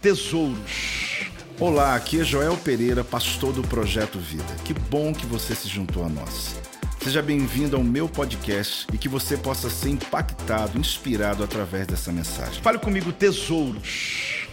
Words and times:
tesouros. 0.00 1.26
Olá, 1.58 1.96
aqui 1.96 2.20
é 2.20 2.24
Joel 2.24 2.56
Pereira, 2.56 3.02
pastor 3.02 3.52
do 3.52 3.62
Projeto 3.62 4.18
Vida. 4.18 4.44
Que 4.64 4.72
bom 4.72 5.12
que 5.12 5.26
você 5.26 5.56
se 5.56 5.66
juntou 5.66 6.04
a 6.04 6.08
nós. 6.08 6.54
Seja 7.02 7.20
bem-vindo 7.20 7.76
ao 7.76 7.82
meu 7.82 8.08
podcast 8.08 8.86
e 8.92 8.98
que 8.98 9.08
você 9.08 9.36
possa 9.36 9.68
ser 9.68 9.90
impactado, 9.90 10.78
inspirado 10.78 11.42
através 11.42 11.86
dessa 11.86 12.12
mensagem. 12.12 12.62
Fale 12.62 12.78
comigo, 12.78 13.12
tesouros. 13.12 14.46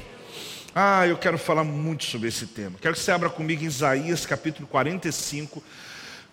Ah, 0.73 1.05
eu 1.05 1.17
quero 1.17 1.37
falar 1.37 1.63
muito 1.63 2.05
sobre 2.05 2.27
esse 2.29 2.47
tema. 2.47 2.77
Quero 2.81 2.95
que 2.95 2.99
você 2.99 3.11
abra 3.11 3.29
comigo 3.29 3.63
em 3.63 3.67
Isaías 3.67 4.25
capítulo 4.25 4.67
45, 4.67 5.63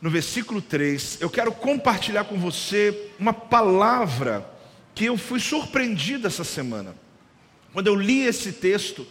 no 0.01 0.09
versículo 0.09 0.63
3. 0.63 1.19
Eu 1.21 1.29
quero 1.29 1.53
compartilhar 1.53 2.25
com 2.25 2.39
você 2.39 3.11
uma 3.19 3.35
palavra 3.35 4.49
que 4.95 5.05
eu 5.05 5.19
fui 5.19 5.39
surpreendido 5.39 6.27
essa 6.27 6.45
semana. 6.45 6.95
Quando 7.73 7.87
eu 7.87 7.95
li 7.95 8.25
esse 8.25 8.53
texto, 8.53 9.07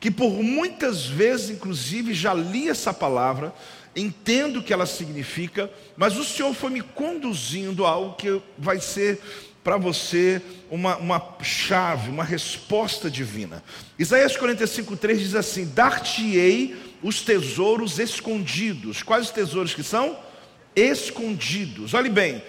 que 0.00 0.10
por 0.10 0.42
muitas 0.42 1.06
vezes, 1.06 1.50
inclusive, 1.50 2.14
já 2.14 2.32
li 2.32 2.68
essa 2.68 2.92
palavra, 2.92 3.54
entendo 3.94 4.58
o 4.58 4.62
que 4.62 4.72
ela 4.72 4.86
significa, 4.86 5.70
mas 5.96 6.16
o 6.16 6.24
Senhor 6.24 6.54
foi 6.54 6.70
me 6.70 6.82
conduzindo 6.82 7.86
a 7.86 7.90
algo 7.90 8.16
que 8.16 8.40
vai 8.58 8.78
ser 8.78 9.20
para 9.64 9.76
você 9.76 10.40
uma, 10.70 10.96
uma 10.98 11.36
chave, 11.42 12.10
uma 12.10 12.22
resposta 12.22 13.10
divina. 13.10 13.64
Isaías 13.98 14.36
45,3 14.36 15.16
diz 15.16 15.34
assim: 15.34 15.64
Dar-te-ei 15.74 16.76
os 17.02 17.22
tesouros 17.22 17.98
escondidos. 17.98 19.02
Quais 19.02 19.26
os 19.26 19.32
tesouros 19.32 19.74
que 19.74 19.82
são? 19.82 20.16
Escondidos. 20.74 21.94
Olhe 21.94 22.10
bem, 22.10 22.42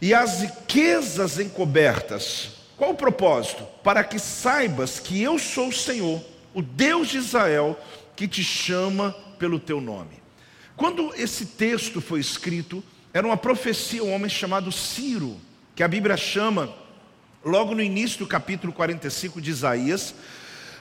e 0.00 0.12
as 0.12 0.40
riquezas 0.40 1.38
encobertas. 1.38 2.50
Qual 2.76 2.90
o 2.90 2.96
propósito? 2.96 3.64
Para 3.82 4.04
que 4.04 4.18
saibas 4.18 5.00
que 5.00 5.22
eu 5.22 5.38
sou 5.38 5.68
o 5.68 5.72
Senhor, 5.72 6.22
o 6.52 6.60
Deus 6.60 7.08
de 7.08 7.18
Israel, 7.18 7.78
que 8.14 8.28
te 8.28 8.44
chama 8.44 9.12
pelo 9.38 9.58
teu 9.58 9.80
nome. 9.80 10.22
Quando 10.76 11.14
esse 11.14 11.46
texto 11.46 12.00
foi 12.00 12.20
escrito, 12.20 12.84
era 13.12 13.26
uma 13.26 13.36
profecia, 13.36 14.04
um 14.04 14.12
homem 14.12 14.28
chamado 14.28 14.70
Ciro, 14.70 15.38
que 15.74 15.82
a 15.82 15.88
Bíblia 15.88 16.16
chama, 16.18 16.74
logo 17.42 17.74
no 17.74 17.82
início 17.82 18.18
do 18.18 18.26
capítulo 18.26 18.72
45 18.72 19.40
de 19.40 19.50
Isaías, 19.50 20.14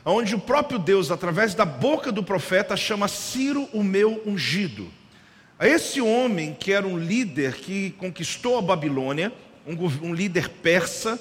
onde 0.04 0.36
o 0.36 0.40
próprio 0.40 0.78
Deus, 0.78 1.12
através 1.12 1.56
da 1.56 1.66
boca 1.66 2.12
do 2.12 2.22
profeta, 2.22 2.76
chama 2.76 3.08
Ciro 3.08 3.70
o 3.72 3.82
meu 3.82 4.22
ungido. 4.26 4.92
Esse 5.60 6.02
homem, 6.02 6.54
que 6.54 6.74
era 6.74 6.86
um 6.86 6.98
líder 6.98 7.56
que 7.56 7.92
conquistou 7.92 8.58
a 8.58 8.62
Babilônia, 8.62 9.32
um, 9.66 10.14
líder 10.14 10.50
persa, 10.50 11.18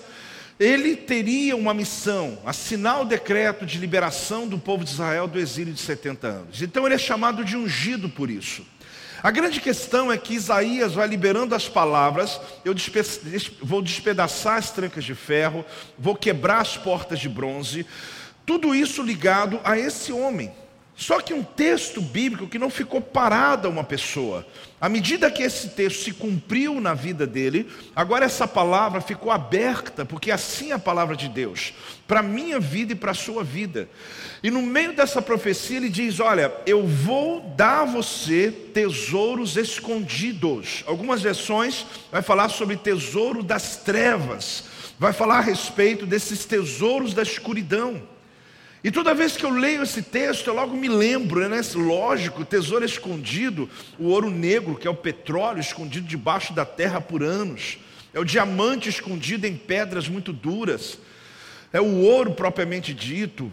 ele 0.58 0.96
teria 0.96 1.56
uma 1.56 1.74
missão, 1.74 2.38
assinar 2.46 3.02
o 3.02 3.04
decreto 3.04 3.66
de 3.66 3.78
liberação 3.78 4.46
do 4.46 4.58
povo 4.58 4.84
de 4.84 4.90
Israel 4.90 5.26
do 5.26 5.38
exílio 5.38 5.74
de 5.74 5.80
70 5.80 6.26
anos. 6.26 6.62
Então 6.62 6.86
ele 6.86 6.94
é 6.94 6.98
chamado 6.98 7.44
de 7.44 7.56
ungido 7.56 8.08
por 8.08 8.30
isso. 8.30 8.64
A 9.22 9.30
grande 9.30 9.58
questão 9.58 10.12
é 10.12 10.18
que 10.18 10.34
Isaías 10.34 10.92
vai 10.92 11.08
liberando 11.08 11.54
as 11.54 11.66
palavras, 11.66 12.38
eu 12.62 12.74
vou 13.62 13.80
despedaçar 13.80 14.58
as 14.58 14.70
trancas 14.70 15.02
de 15.02 15.14
ferro, 15.14 15.64
vou 15.98 16.14
quebrar 16.14 16.60
as 16.60 16.76
portas 16.76 17.18
de 17.18 17.28
bronze, 17.28 17.86
tudo 18.44 18.74
isso 18.74 19.02
ligado 19.02 19.58
a 19.64 19.78
esse 19.78 20.12
homem. 20.12 20.52
Só 20.96 21.20
que 21.20 21.34
um 21.34 21.42
texto 21.42 22.00
bíblico 22.00 22.46
que 22.46 22.58
não 22.58 22.70
ficou 22.70 23.00
parado 23.00 23.66
a 23.66 23.70
uma 23.70 23.82
pessoa. 23.82 24.46
À 24.80 24.88
medida 24.88 25.30
que 25.30 25.42
esse 25.42 25.70
texto 25.70 26.04
se 26.04 26.12
cumpriu 26.12 26.80
na 26.80 26.94
vida 26.94 27.26
dele, 27.26 27.68
agora 27.96 28.26
essa 28.26 28.46
palavra 28.46 29.00
ficou 29.00 29.32
aberta, 29.32 30.04
porque 30.04 30.30
assim 30.30 30.70
é 30.70 30.74
a 30.74 30.78
palavra 30.78 31.16
de 31.16 31.28
Deus, 31.28 31.74
para 32.06 32.20
a 32.20 32.22
minha 32.22 32.60
vida 32.60 32.92
e 32.92 32.96
para 32.96 33.10
a 33.10 33.14
sua 33.14 33.42
vida. 33.42 33.88
E 34.40 34.50
no 34.50 34.62
meio 34.62 34.94
dessa 34.94 35.20
profecia 35.20 35.78
ele 35.78 35.88
diz: 35.88 36.20
Olha, 36.20 36.52
eu 36.64 36.86
vou 36.86 37.40
dar 37.56 37.80
a 37.80 37.84
você 37.86 38.52
tesouros 38.52 39.56
escondidos. 39.56 40.84
Algumas 40.86 41.22
versões 41.22 41.84
vai 42.12 42.22
falar 42.22 42.50
sobre 42.50 42.76
tesouro 42.76 43.42
das 43.42 43.78
trevas, 43.78 44.64
vai 44.96 45.12
falar 45.12 45.38
a 45.38 45.42
respeito 45.42 46.06
desses 46.06 46.44
tesouros 46.44 47.14
da 47.14 47.22
escuridão. 47.22 48.13
E 48.84 48.90
toda 48.90 49.14
vez 49.14 49.34
que 49.34 49.46
eu 49.46 49.50
leio 49.50 49.82
esse 49.82 50.02
texto, 50.02 50.48
eu 50.48 50.54
logo 50.54 50.76
me 50.76 50.88
lembro, 50.88 51.48
né? 51.48 51.62
Lógico, 51.74 52.44
tesouro 52.44 52.84
escondido, 52.84 53.66
o 53.98 54.08
ouro 54.08 54.30
negro, 54.30 54.76
que 54.76 54.86
é 54.86 54.90
o 54.90 54.94
petróleo 54.94 55.58
escondido 55.58 56.06
debaixo 56.06 56.52
da 56.52 56.66
terra 56.66 57.00
por 57.00 57.22
anos, 57.22 57.78
é 58.12 58.20
o 58.20 58.24
diamante 58.24 58.90
escondido 58.90 59.46
em 59.46 59.56
pedras 59.56 60.06
muito 60.06 60.34
duras, 60.34 60.98
é 61.72 61.80
o 61.80 62.02
ouro 62.02 62.32
propriamente 62.32 62.92
dito, 62.92 63.50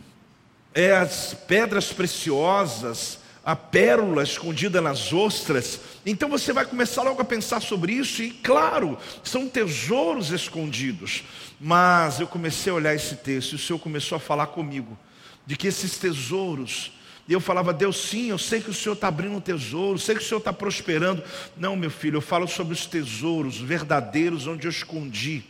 é 0.75 0.91
as 0.91 1.33
pedras 1.47 1.93
preciosas, 1.93 3.17
a 3.45 3.55
pérola 3.55 4.23
escondida 4.23 4.81
nas 4.81 5.13
ostras. 5.13 5.79
Então 6.05 6.27
você 6.27 6.51
vai 6.51 6.65
começar 6.65 7.03
logo 7.03 7.21
a 7.21 7.25
pensar 7.25 7.61
sobre 7.61 7.93
isso, 7.93 8.21
e 8.21 8.31
claro, 8.31 8.97
são 9.23 9.47
tesouros 9.47 10.29
escondidos. 10.29 11.23
Mas 11.57 12.19
eu 12.19 12.27
comecei 12.27 12.69
a 12.69 12.75
olhar 12.75 12.93
esse 12.93 13.15
texto 13.15 13.53
e 13.53 13.55
o 13.55 13.59
Senhor 13.59 13.79
começou 13.79 14.17
a 14.17 14.19
falar 14.19 14.47
comigo 14.47 14.99
de 15.45 15.55
que 15.55 15.67
esses 15.67 15.97
tesouros, 15.97 16.91
e 17.27 17.33
eu 17.33 17.39
falava, 17.39 17.73
Deus, 17.73 17.97
sim, 17.97 18.29
eu 18.29 18.37
sei 18.37 18.61
que 18.61 18.69
o 18.69 18.73
Senhor 18.73 18.93
está 18.93 19.07
abrindo 19.07 19.35
um 19.35 19.41
tesouro, 19.41 19.97
sei 19.97 20.15
que 20.15 20.21
o 20.21 20.25
Senhor 20.25 20.39
está 20.39 20.51
prosperando. 20.51 21.23
Não, 21.55 21.75
meu 21.75 21.89
filho, 21.89 22.17
eu 22.17 22.21
falo 22.21 22.47
sobre 22.47 22.73
os 22.73 22.85
tesouros 22.85 23.57
verdadeiros 23.57 24.47
onde 24.47 24.67
eu 24.67 24.71
escondi, 24.71 25.43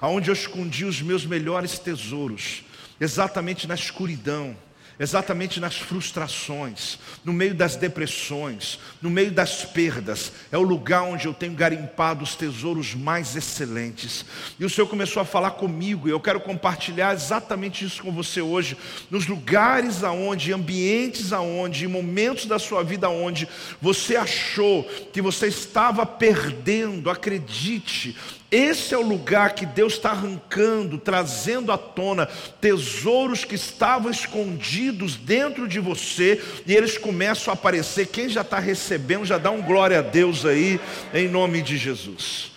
aonde 0.00 0.30
eu 0.30 0.34
escondi 0.34 0.84
os 0.84 1.00
meus 1.00 1.24
melhores 1.24 1.78
tesouros, 1.78 2.64
exatamente 3.00 3.66
na 3.66 3.74
escuridão 3.74 4.56
exatamente 4.98 5.60
nas 5.60 5.76
frustrações, 5.76 6.98
no 7.24 7.32
meio 7.32 7.54
das 7.54 7.76
depressões, 7.76 8.78
no 9.00 9.08
meio 9.08 9.30
das 9.30 9.64
perdas. 9.64 10.32
É 10.50 10.58
o 10.58 10.62
lugar 10.62 11.02
onde 11.02 11.26
eu 11.26 11.34
tenho 11.34 11.52
garimpado 11.52 12.24
os 12.24 12.34
tesouros 12.34 12.94
mais 12.94 13.36
excelentes. 13.36 14.24
E 14.58 14.64
o 14.64 14.70
Senhor 14.70 14.88
começou 14.88 15.22
a 15.22 15.24
falar 15.24 15.52
comigo, 15.52 16.08
e 16.08 16.10
eu 16.10 16.20
quero 16.20 16.40
compartilhar 16.40 17.14
exatamente 17.14 17.84
isso 17.84 18.02
com 18.02 18.10
você 18.10 18.40
hoje, 18.40 18.76
nos 19.10 19.26
lugares 19.26 20.02
aonde, 20.02 20.52
ambientes 20.52 21.32
aonde, 21.32 21.86
momentos 21.86 22.46
da 22.46 22.58
sua 22.58 22.82
vida 22.82 23.06
aonde 23.06 23.48
você 23.80 24.16
achou 24.16 24.84
que 25.12 25.22
você 25.22 25.46
estava 25.46 26.04
perdendo, 26.04 27.10
acredite, 27.10 28.16
esse 28.50 28.94
é 28.94 28.98
o 28.98 29.06
lugar 29.06 29.54
que 29.54 29.66
Deus 29.66 29.94
está 29.94 30.10
arrancando, 30.10 30.96
trazendo 30.96 31.70
à 31.70 31.76
tona 31.76 32.26
tesouros 32.60 33.44
que 33.44 33.54
estavam 33.54 34.10
escondidos 34.10 35.16
dentro 35.16 35.68
de 35.68 35.78
você 35.78 36.42
e 36.66 36.74
eles 36.74 36.96
começam 36.96 37.52
a 37.52 37.54
aparecer. 37.54 38.06
Quem 38.06 38.26
já 38.26 38.40
está 38.40 38.58
recebendo, 38.58 39.26
já 39.26 39.36
dá 39.36 39.50
um 39.50 39.60
glória 39.60 39.98
a 39.98 40.02
Deus 40.02 40.46
aí, 40.46 40.80
em 41.12 41.28
nome 41.28 41.60
de 41.60 41.76
Jesus. 41.76 42.52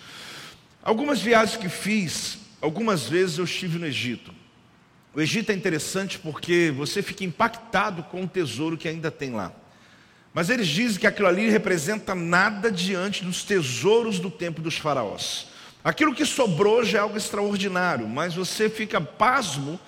Algumas 0.82 1.20
viagens 1.20 1.58
que 1.58 1.68
fiz, 1.68 2.38
algumas 2.58 3.06
vezes 3.06 3.36
eu 3.36 3.44
estive 3.44 3.78
no 3.78 3.86
Egito. 3.86 4.32
O 5.14 5.20
Egito 5.20 5.52
é 5.52 5.54
interessante 5.54 6.18
porque 6.18 6.72
você 6.74 7.02
fica 7.02 7.22
impactado 7.22 8.02
com 8.04 8.22
o 8.22 8.28
tesouro 8.28 8.78
que 8.78 8.88
ainda 8.88 9.10
tem 9.10 9.32
lá. 9.32 9.52
Mas 10.32 10.48
eles 10.48 10.68
dizem 10.68 10.98
que 10.98 11.06
aquilo 11.06 11.28
ali 11.28 11.50
representa 11.50 12.14
nada 12.14 12.72
diante 12.72 13.22
dos 13.22 13.44
tesouros 13.44 14.18
do 14.18 14.30
tempo 14.30 14.62
dos 14.62 14.78
faraós. 14.78 15.51
Aquilo 15.84 16.14
que 16.14 16.24
sobrou 16.24 16.84
já 16.84 16.98
é 16.98 17.00
algo 17.00 17.16
extraordinário, 17.16 18.08
mas 18.08 18.34
você 18.34 18.68
fica 18.68 19.00
pasmo 19.00 19.80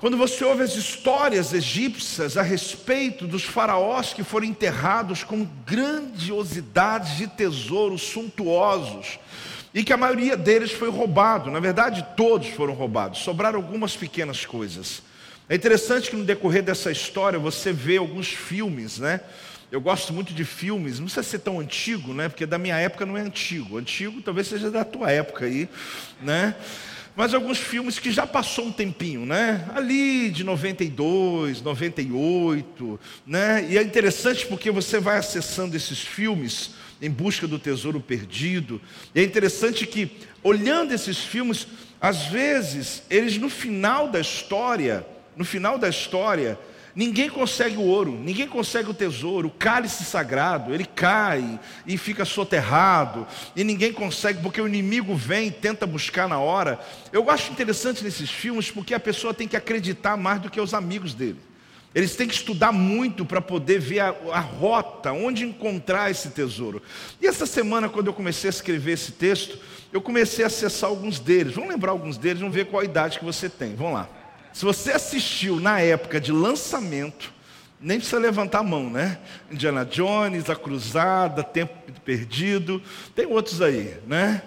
quando 0.00 0.16
você 0.16 0.42
ouve 0.44 0.62
as 0.62 0.76
histórias 0.76 1.52
egípcias 1.52 2.38
a 2.38 2.42
respeito 2.42 3.26
dos 3.26 3.44
faraós 3.44 4.14
que 4.14 4.24
foram 4.24 4.46
enterrados 4.46 5.22
com 5.22 5.46
grandiosidades 5.66 7.18
de 7.18 7.26
tesouros 7.26 8.00
suntuosos 8.02 9.18
e 9.74 9.84
que 9.84 9.92
a 9.92 9.98
maioria 9.98 10.38
deles 10.38 10.72
foi 10.72 10.90
roubado. 10.90 11.50
Na 11.50 11.60
verdade, 11.60 12.04
todos 12.16 12.48
foram 12.48 12.72
roubados, 12.72 13.20
sobraram 13.20 13.58
algumas 13.58 13.94
pequenas 13.94 14.46
coisas. 14.46 15.02
É 15.50 15.54
interessante 15.54 16.08
que 16.08 16.16
no 16.16 16.24
decorrer 16.24 16.62
dessa 16.62 16.90
história 16.90 17.38
você 17.38 17.72
vê 17.72 17.98
alguns 17.98 18.28
filmes, 18.28 18.98
né? 18.98 19.20
Eu 19.70 19.80
gosto 19.80 20.12
muito 20.12 20.34
de 20.34 20.44
filmes, 20.44 20.98
não 20.98 21.06
precisa 21.06 21.22
ser 21.22 21.38
tão 21.38 21.60
antigo, 21.60 22.12
né? 22.12 22.28
Porque 22.28 22.44
da 22.44 22.58
minha 22.58 22.76
época 22.76 23.06
não 23.06 23.16
é 23.16 23.20
antigo. 23.20 23.78
Antigo 23.78 24.20
talvez 24.20 24.48
seja 24.48 24.68
da 24.68 24.84
tua 24.84 25.12
época 25.12 25.44
aí, 25.44 25.68
né? 26.20 26.56
Mas 27.14 27.34
alguns 27.34 27.58
filmes 27.58 27.96
que 27.96 28.10
já 28.10 28.26
passou 28.26 28.66
um 28.66 28.72
tempinho, 28.72 29.24
né? 29.24 29.68
Ali 29.72 30.30
de 30.30 30.42
92, 30.42 31.62
98, 31.62 32.98
né? 33.24 33.64
E 33.70 33.78
é 33.78 33.82
interessante 33.82 34.44
porque 34.46 34.72
você 34.72 34.98
vai 34.98 35.18
acessando 35.18 35.76
esses 35.76 36.00
filmes 36.00 36.70
em 37.00 37.10
busca 37.10 37.46
do 37.46 37.58
tesouro 37.58 38.00
perdido. 38.00 38.80
E 39.14 39.20
é 39.20 39.22
interessante 39.22 39.86
que 39.86 40.10
olhando 40.42 40.92
esses 40.92 41.18
filmes, 41.18 41.68
às 42.00 42.26
vezes 42.26 43.04
eles 43.08 43.38
no 43.38 43.48
final 43.48 44.08
da 44.08 44.20
história, 44.20 45.06
no 45.36 45.44
final 45.44 45.78
da 45.78 45.88
história, 45.88 46.58
Ninguém 46.94 47.28
consegue 47.28 47.76
o 47.76 47.82
ouro, 47.82 48.12
ninguém 48.12 48.48
consegue 48.48 48.90
o 48.90 48.94
tesouro, 48.94 49.48
o 49.48 49.50
cálice 49.50 50.04
sagrado, 50.04 50.74
ele 50.74 50.84
cai 50.84 51.60
e 51.86 51.96
fica 51.96 52.24
soterrado, 52.24 53.26
e 53.54 53.62
ninguém 53.62 53.92
consegue, 53.92 54.42
porque 54.42 54.60
o 54.60 54.66
inimigo 54.66 55.14
vem 55.14 55.48
e 55.48 55.50
tenta 55.52 55.86
buscar 55.86 56.28
na 56.28 56.38
hora. 56.38 56.80
Eu 57.12 57.30
acho 57.30 57.52
interessante 57.52 58.02
nesses 58.02 58.30
filmes 58.30 58.70
porque 58.70 58.92
a 58.92 59.00
pessoa 59.00 59.32
tem 59.32 59.46
que 59.46 59.56
acreditar 59.56 60.16
mais 60.16 60.40
do 60.40 60.50
que 60.50 60.60
os 60.60 60.74
amigos 60.74 61.14
dele. 61.14 61.38
Eles 61.92 62.14
têm 62.14 62.28
que 62.28 62.34
estudar 62.34 62.70
muito 62.70 63.24
para 63.24 63.40
poder 63.40 63.80
ver 63.80 64.00
a, 64.00 64.14
a, 64.32 64.38
rota, 64.38 65.12
onde 65.12 65.44
encontrar 65.44 66.10
esse 66.10 66.30
tesouro. 66.30 66.80
E 67.20 67.26
essa 67.26 67.46
semana, 67.46 67.88
quando 67.88 68.06
eu 68.06 68.12
comecei 68.12 68.48
a 68.48 68.52
escrever 68.52 68.92
esse 68.92 69.12
texto, 69.12 69.58
eu 69.92 70.00
comecei 70.00 70.44
a 70.44 70.46
acessar 70.46 70.88
alguns 70.88 71.18
deles. 71.18 71.54
Vamos 71.54 71.70
lembrar 71.70 71.90
alguns 71.90 72.16
deles, 72.16 72.38
vamos 72.38 72.54
ver 72.54 72.66
qual 72.66 72.84
idade 72.84 73.18
que 73.18 73.24
você 73.24 73.48
tem. 73.48 73.74
Vamos 73.74 73.94
lá. 73.94 74.08
Se 74.52 74.64
você 74.64 74.92
assistiu 74.92 75.60
na 75.60 75.80
época 75.80 76.20
de 76.20 76.32
lançamento, 76.32 77.32
nem 77.80 77.98
precisa 77.98 78.20
levantar 78.20 78.58
a 78.58 78.62
mão, 78.62 78.90
né? 78.90 79.18
Indiana 79.50 79.84
Jones, 79.84 80.50
A 80.50 80.56
Cruzada, 80.56 81.42
Tempo 81.42 81.74
Perdido, 82.04 82.82
tem 83.14 83.26
outros 83.26 83.62
aí, 83.62 83.96
né? 84.06 84.42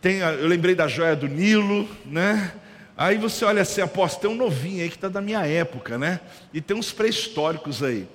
Tem, 0.00 0.18
eu 0.18 0.46
lembrei 0.46 0.74
da 0.74 0.86
Joia 0.86 1.16
do 1.16 1.26
Nilo, 1.26 1.88
né? 2.04 2.52
Aí 2.96 3.16
você 3.16 3.44
olha 3.44 3.62
assim, 3.62 3.80
aposto, 3.80 4.20
tem 4.20 4.28
um 4.28 4.34
novinho 4.34 4.82
aí 4.82 4.88
que 4.88 4.96
está 4.96 5.08
da 5.08 5.20
minha 5.20 5.46
época, 5.46 5.96
né? 5.96 6.20
E 6.52 6.60
tem 6.60 6.76
uns 6.76 6.92
pré-históricos 6.92 7.82
aí. 7.82 8.08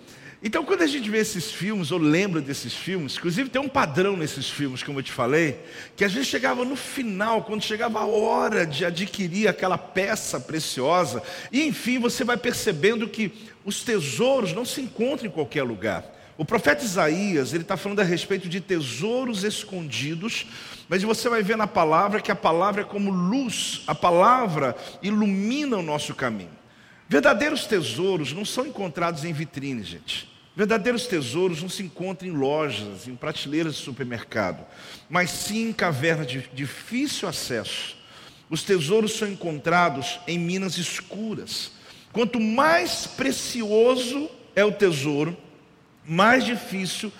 Então, 0.46 0.66
quando 0.66 0.82
a 0.82 0.88
gente 0.88 1.10
vê 1.10 1.20
esses 1.20 1.54
filmes, 1.54 1.90
ou 1.90 1.98
lembra 1.98 2.42
desses 2.42 2.74
filmes, 2.74 3.16
inclusive 3.16 3.50
tem 3.50 3.62
um 3.62 3.70
padrão 3.70 4.18
nesses 4.18 4.50
filmes, 4.50 4.84
como 4.84 5.00
eu 5.00 5.04
te 5.04 5.12
falei, 5.12 5.58
que 5.96 6.04
a 6.04 6.08
gente 6.10 6.26
chegava 6.26 6.66
no 6.66 6.76
final, 6.76 7.44
quando 7.44 7.64
chegava 7.64 8.00
a 8.00 8.06
hora 8.06 8.68
de 8.68 8.84
adquirir 8.84 9.48
aquela 9.48 9.78
peça 9.78 10.42
preciosa, 10.42 11.24
e 11.50 11.64
enfim, 11.64 11.98
você 11.98 12.26
vai 12.26 12.36
percebendo 12.36 13.08
que 13.08 13.32
os 13.64 13.84
tesouros 13.84 14.52
não 14.52 14.66
se 14.66 14.82
encontram 14.82 15.28
em 15.28 15.32
qualquer 15.32 15.64
lugar. 15.64 16.04
O 16.38 16.44
profeta 16.44 16.84
Isaías, 16.84 17.54
ele 17.54 17.64
está 17.64 17.78
falando 17.78 18.02
a 18.02 18.04
respeito 18.04 18.50
de 18.50 18.60
tesouros 18.60 19.46
escondidos, 19.46 20.46
mas 20.90 21.04
você 21.04 21.30
vai 21.30 21.42
ver 21.42 21.56
na 21.56 21.68
palavra 21.68 22.20
que 22.20 22.32
a 22.34 22.36
palavra 22.36 22.82
é 22.82 22.86
como 22.86 23.12
luz, 23.12 23.84
a 23.88 23.96
palavra 23.96 24.76
ilumina 25.02 25.78
o 25.78 25.82
nosso 25.82 26.14
caminho. 26.14 26.52
Verdadeiros 27.08 27.66
tesouros 27.66 28.34
não 28.34 28.44
são 28.44 28.68
encontrados 28.68 29.24
em 29.24 29.32
vitrines, 29.32 29.88
gente. 29.88 30.33
Verdadeiros 30.56 31.08
tesouros 31.08 31.62
não 31.62 31.70
se 31.70 31.82
encontram 31.82 32.30
em 32.30 32.32
lojas, 32.32 33.08
em 33.08 33.16
prateleiras 33.16 33.76
de 33.76 33.82
supermercado, 33.82 34.64
mas 35.10 35.32
sim 35.32 35.70
em 35.70 35.74
cavernas 35.74 36.28
de 36.28 36.48
difícil 36.54 37.28
acesso. 37.28 37.96
Os 38.50 38.62
tesouros 38.62 39.14
são 39.14 39.28
encontrados 39.28 40.20
em 40.28 40.38
minas 40.38 40.78
escuras. 40.78 41.72
Quanto 42.12 42.40
mais 42.40 43.08
precioso 43.08 44.30
é 44.56 44.64
o 44.64 44.72
tesouro, 44.72 45.36
mais 46.06 46.46
difícil 46.46 47.12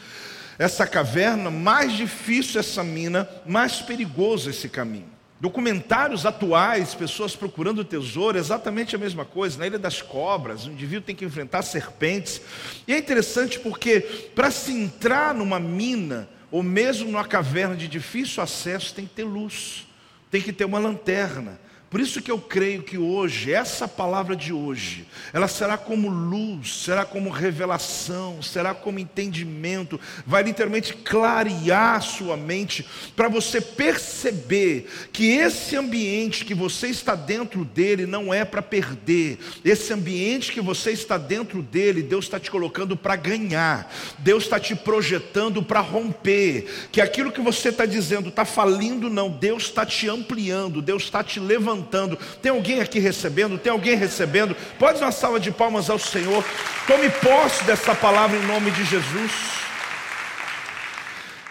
essa 0.60 0.86
caverna, 0.86 1.50
mais 1.50 1.94
difícil 1.94 2.60
essa 2.60 2.84
mina, 2.84 3.28
mais 3.46 3.82
perigoso 3.82 4.52
esse 4.52 4.70
caminho. 4.70 5.13
Documentários 5.44 6.26
atuais, 6.26 6.96
pessoas 6.96 7.36
procurando 7.36 7.84
tesouro, 7.84 8.38
exatamente 8.38 8.96
a 8.96 8.98
mesma 8.98 9.26
coisa. 9.26 9.60
Na 9.60 9.68
Ilha 9.68 9.78
das 9.78 10.02
Cobras, 10.02 10.66
o 10.66 10.72
indivíduo 10.72 11.02
tem 11.02 11.14
que 11.14 11.26
enfrentar 11.26 11.64
serpentes. 11.64 12.40
E 12.88 12.94
é 12.94 12.98
interessante 12.98 13.60
porque, 13.60 14.00
para 14.34 14.50
se 14.50 14.72
entrar 14.72 15.36
numa 15.36 15.60
mina, 15.60 16.30
ou 16.50 16.64
mesmo 16.64 17.12
numa 17.12 17.26
caverna 17.26 17.76
de 17.76 17.90
difícil 17.90 18.42
acesso, 18.42 18.96
tem 18.96 19.06
que 19.06 19.16
ter 19.16 19.26
luz, 19.26 19.86
tem 20.32 20.42
que 20.42 20.54
ter 20.54 20.64
uma 20.64 20.80
lanterna. 20.80 21.60
Por 21.94 22.02
isso 22.02 22.24
que 22.24 22.32
eu 22.32 22.40
creio 22.40 22.82
que 22.82 22.98
hoje, 22.98 23.54
essa 23.54 23.88
palavra 23.88 24.36
de 24.36 24.52
hoje, 24.52 25.06
ela 25.32 25.48
será 25.48 25.78
como 25.78 26.10
luz, 26.10 26.84
será 26.84 27.06
como 27.06 27.30
revelação, 27.30 28.42
será 28.42 28.74
como 28.74 28.98
entendimento, 28.98 30.02
vai 30.26 30.42
literalmente 30.42 30.96
clarear 30.96 31.98
a 31.98 32.02
sua 32.02 32.36
mente 32.36 32.84
para 33.16 33.28
você 33.28 33.62
perceber 33.62 34.90
que 35.12 35.34
esse 35.34 35.76
ambiente 35.76 36.46
que 36.46 36.56
você 36.56 36.88
está 36.88 37.14
dentro 37.14 37.64
dele 37.64 38.08
não 38.08 38.34
é 38.34 38.44
para 38.44 38.64
perder. 38.64 39.38
Esse 39.64 39.94
ambiente 39.94 40.52
que 40.52 40.62
você 40.62 40.94
está 40.94 41.20
dentro 41.20 41.62
dele, 41.62 42.02
Deus 42.02 42.26
está 42.26 42.40
te 42.40 42.50
colocando 42.50 42.98
para 42.98 43.16
ganhar. 43.16 43.94
Deus 44.18 44.46
está 44.46 44.60
te 44.60 44.76
projetando 44.76 45.62
para 45.62 45.82
romper. 45.82 46.88
Que 46.92 47.00
aquilo 47.00 47.32
que 47.32 47.40
você 47.40 47.70
está 47.70 47.86
dizendo 47.86 48.30
está 48.30 48.46
falindo, 48.46 49.12
não. 49.12 49.30
Deus 49.30 49.66
está 49.66 49.86
te 49.86 50.10
ampliando, 50.10 50.82
Deus 50.82 51.04
está 51.04 51.24
te 51.24 51.40
levantando 51.40 51.83
levantando. 51.84 52.18
Tem 52.42 52.52
alguém 52.52 52.80
aqui 52.80 53.00
recebendo? 53.00 53.58
Tem 53.58 53.72
alguém 53.72 53.96
recebendo? 53.96 54.56
Pode 54.80 55.00
dar 55.00 55.08
uma 55.08 55.12
salva 55.12 55.40
de 55.40 55.52
palmas 55.52 55.90
ao 55.90 56.00
Senhor. 56.00 56.44
Tome 56.88 57.10
posse 57.10 57.64
dessa 57.66 57.94
palavra 57.94 58.38
em 58.38 58.46
nome 58.46 58.72
de 58.72 58.84
Jesus. 58.86 59.32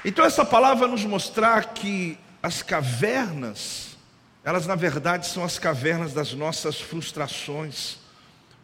Então, 0.04 0.24
essa 0.24 0.44
palavra 0.44 0.88
nos 0.88 1.04
mostrar 1.04 1.74
que 1.74 2.18
as 2.42 2.62
cavernas, 2.62 3.96
elas 4.42 4.66
na 4.66 4.74
verdade 4.74 5.26
são 5.26 5.44
as 5.44 5.58
cavernas 5.58 6.12
das 6.12 6.32
nossas 6.32 6.80
frustrações, 6.80 7.98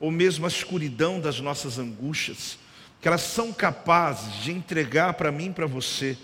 ou 0.00 0.10
mesmo 0.10 0.46
a 0.46 0.48
escuridão 0.48 1.20
das 1.20 1.38
nossas 1.38 1.78
angústias, 1.78 2.58
que 3.00 3.06
elas 3.06 3.20
são 3.20 3.52
capazes 3.52 4.42
de 4.42 4.50
entregar 4.50 5.14
para 5.14 5.30
mim 5.30 5.46
e 5.46 5.52
para 5.52 5.66
você 5.66 6.18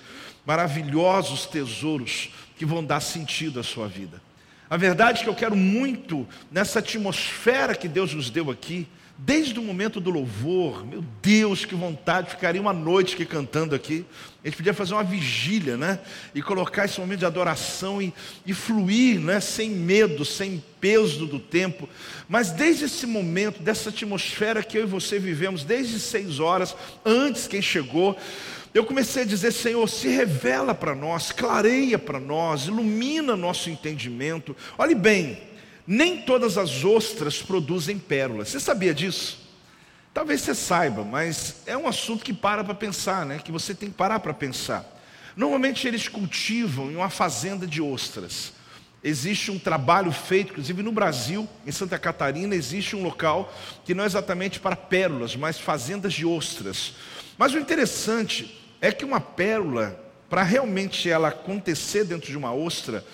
maravilhosos 0.44 1.46
tesouros 1.46 2.30
que 2.56 2.66
vão 2.66 2.84
dar 2.84 3.00
sentido 3.00 3.60
à 3.60 3.62
sua 3.62 3.86
vida. 3.86 4.20
A 4.68 4.76
verdade 4.76 5.20
é 5.20 5.24
que 5.24 5.28
eu 5.28 5.34
quero 5.34 5.56
muito, 5.56 6.26
nessa 6.50 6.78
atmosfera 6.78 7.74
que 7.74 7.88
Deus 7.88 8.14
nos 8.14 8.30
deu 8.30 8.50
aqui, 8.50 8.88
desde 9.16 9.58
o 9.58 9.62
momento 9.62 10.00
do 10.00 10.10
louvor, 10.10 10.84
meu 10.84 11.04
Deus, 11.22 11.64
que 11.64 11.74
vontade, 11.74 12.30
ficaria 12.30 12.60
uma 12.60 12.72
noite 12.72 13.14
aqui 13.14 13.24
cantando 13.24 13.74
aqui. 13.74 14.04
A 14.42 14.48
gente 14.48 14.56
podia 14.56 14.74
fazer 14.74 14.94
uma 14.94 15.04
vigília, 15.04 15.76
né? 15.76 16.00
E 16.34 16.42
colocar 16.42 16.84
esse 16.84 16.98
momento 17.00 17.20
de 17.20 17.26
adoração 17.26 18.02
e, 18.02 18.12
e 18.44 18.52
fluir, 18.52 19.20
né? 19.20 19.40
Sem 19.40 19.70
medo, 19.70 20.24
sem 20.24 20.62
peso 20.80 21.26
do 21.26 21.38
tempo. 21.38 21.88
Mas 22.28 22.50
desde 22.50 22.86
esse 22.86 23.06
momento, 23.06 23.62
dessa 23.62 23.90
atmosfera 23.90 24.62
que 24.62 24.76
eu 24.76 24.82
e 24.82 24.86
você 24.86 25.18
vivemos, 25.18 25.64
desde 25.64 25.98
seis 26.00 26.40
horas, 26.40 26.76
antes 27.04 27.46
quem 27.46 27.62
chegou, 27.62 28.18
eu 28.74 28.84
comecei 28.84 29.22
a 29.22 29.26
dizer: 29.26 29.52
Senhor, 29.52 29.88
se 29.88 30.08
revela 30.08 30.74
para 30.74 30.94
nós, 30.94 31.30
clareia 31.30 31.98
para 31.98 32.18
nós, 32.18 32.66
ilumina 32.66 33.36
nosso 33.36 33.70
entendimento. 33.70 34.56
Olhe 34.76 34.96
bem, 34.96 35.38
nem 35.86 36.22
todas 36.22 36.56
as 36.56 36.84
ostras 36.84 37.42
produzem 37.42 37.98
pérolas. 37.98 38.48
Você 38.48 38.60
sabia 38.60 38.94
disso? 38.94 39.38
Talvez 40.12 40.42
você 40.42 40.54
saiba, 40.54 41.04
mas 41.04 41.62
é 41.66 41.76
um 41.76 41.88
assunto 41.88 42.24
que 42.24 42.32
para 42.32 42.62
para 42.62 42.74
pensar, 42.74 43.26
né? 43.26 43.40
Que 43.42 43.50
você 43.50 43.74
tem 43.74 43.90
que 43.90 43.96
parar 43.96 44.20
para 44.20 44.32
pensar. 44.32 44.84
Normalmente 45.36 45.88
eles 45.88 46.06
cultivam 46.08 46.90
em 46.90 46.96
uma 46.96 47.10
fazenda 47.10 47.66
de 47.66 47.82
ostras. 47.82 48.52
Existe 49.02 49.50
um 49.50 49.58
trabalho 49.58 50.10
feito, 50.12 50.52
inclusive 50.52 50.82
no 50.82 50.92
Brasil, 50.92 51.48
em 51.66 51.72
Santa 51.72 51.98
Catarina, 51.98 52.54
existe 52.54 52.96
um 52.96 53.02
local 53.02 53.52
que 53.84 53.92
não 53.92 54.04
é 54.04 54.06
exatamente 54.06 54.60
para 54.60 54.76
pérolas, 54.76 55.36
mas 55.36 55.58
fazendas 55.58 56.14
de 56.14 56.24
ostras. 56.24 56.94
Mas 57.36 57.52
o 57.52 57.58
interessante 57.58 58.64
é 58.80 58.90
que 58.92 59.04
uma 59.04 59.20
pérola, 59.20 60.00
para 60.30 60.42
realmente 60.42 61.10
ela 61.10 61.28
acontecer 61.28 62.04
dentro 62.04 62.30
de 62.30 62.38
uma 62.38 62.54
ostra, 62.54 63.04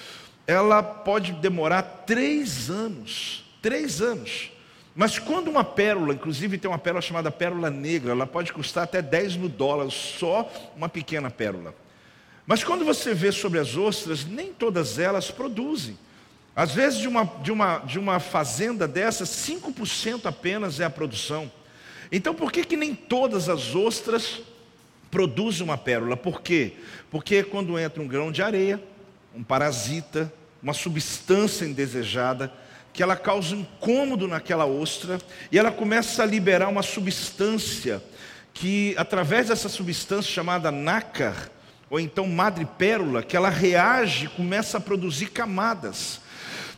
ela 0.46 0.82
pode 0.82 1.32
demorar 1.32 1.82
três 1.82 2.70
anos. 2.70 3.44
Três 3.62 4.00
anos. 4.00 4.50
Mas 4.94 5.18
quando 5.18 5.48
uma 5.48 5.62
pérola, 5.62 6.14
inclusive 6.14 6.58
tem 6.58 6.70
uma 6.70 6.78
pérola 6.78 7.00
chamada 7.00 7.30
pérola 7.30 7.70
negra, 7.70 8.12
ela 8.12 8.26
pode 8.26 8.52
custar 8.52 8.84
até 8.84 9.00
10 9.00 9.36
mil 9.36 9.48
dólares, 9.48 9.94
só 9.94 10.50
uma 10.76 10.88
pequena 10.88 11.30
pérola. 11.30 11.74
Mas 12.46 12.64
quando 12.64 12.84
você 12.84 13.14
vê 13.14 13.30
sobre 13.30 13.58
as 13.58 13.76
ostras, 13.76 14.24
nem 14.24 14.52
todas 14.52 14.98
elas 14.98 15.30
produzem. 15.30 15.96
Às 16.56 16.72
vezes, 16.72 16.98
de 16.98 17.06
uma, 17.06 17.24
de 17.24 17.52
uma, 17.52 17.78
de 17.78 17.98
uma 17.98 18.18
fazenda 18.18 18.88
dessa, 18.88 19.24
5% 19.24 20.26
apenas 20.26 20.80
é 20.80 20.84
a 20.84 20.90
produção. 20.90 21.50
Então, 22.10 22.34
por 22.34 22.50
que, 22.50 22.64
que 22.64 22.76
nem 22.76 22.94
todas 22.94 23.48
as 23.48 23.74
ostras 23.76 24.42
produz 25.10 25.60
uma 25.60 25.76
pérola. 25.76 26.16
Por 26.16 26.40
quê? 26.40 26.74
Porque 27.10 27.42
quando 27.42 27.78
entra 27.78 28.02
um 28.02 28.08
grão 28.08 28.30
de 28.30 28.42
areia, 28.42 28.80
um 29.34 29.42
parasita, 29.42 30.32
uma 30.62 30.72
substância 30.72 31.64
indesejada, 31.64 32.52
que 32.92 33.02
ela 33.02 33.16
causa 33.16 33.54
incômodo 33.54 34.26
naquela 34.26 34.66
ostra, 34.66 35.18
e 35.50 35.58
ela 35.58 35.70
começa 35.70 36.22
a 36.22 36.26
liberar 36.26 36.68
uma 36.68 36.82
substância 36.82 38.02
que, 38.52 38.94
através 38.98 39.48
dessa 39.48 39.68
substância 39.68 40.30
chamada 40.30 40.70
nácar, 40.70 41.50
ou 41.88 41.98
então 41.98 42.26
madrepérola, 42.26 43.22
que 43.22 43.36
ela 43.36 43.48
reage 43.48 44.26
e 44.26 44.28
começa 44.28 44.78
a 44.78 44.80
produzir 44.80 45.26
camadas. 45.26 46.20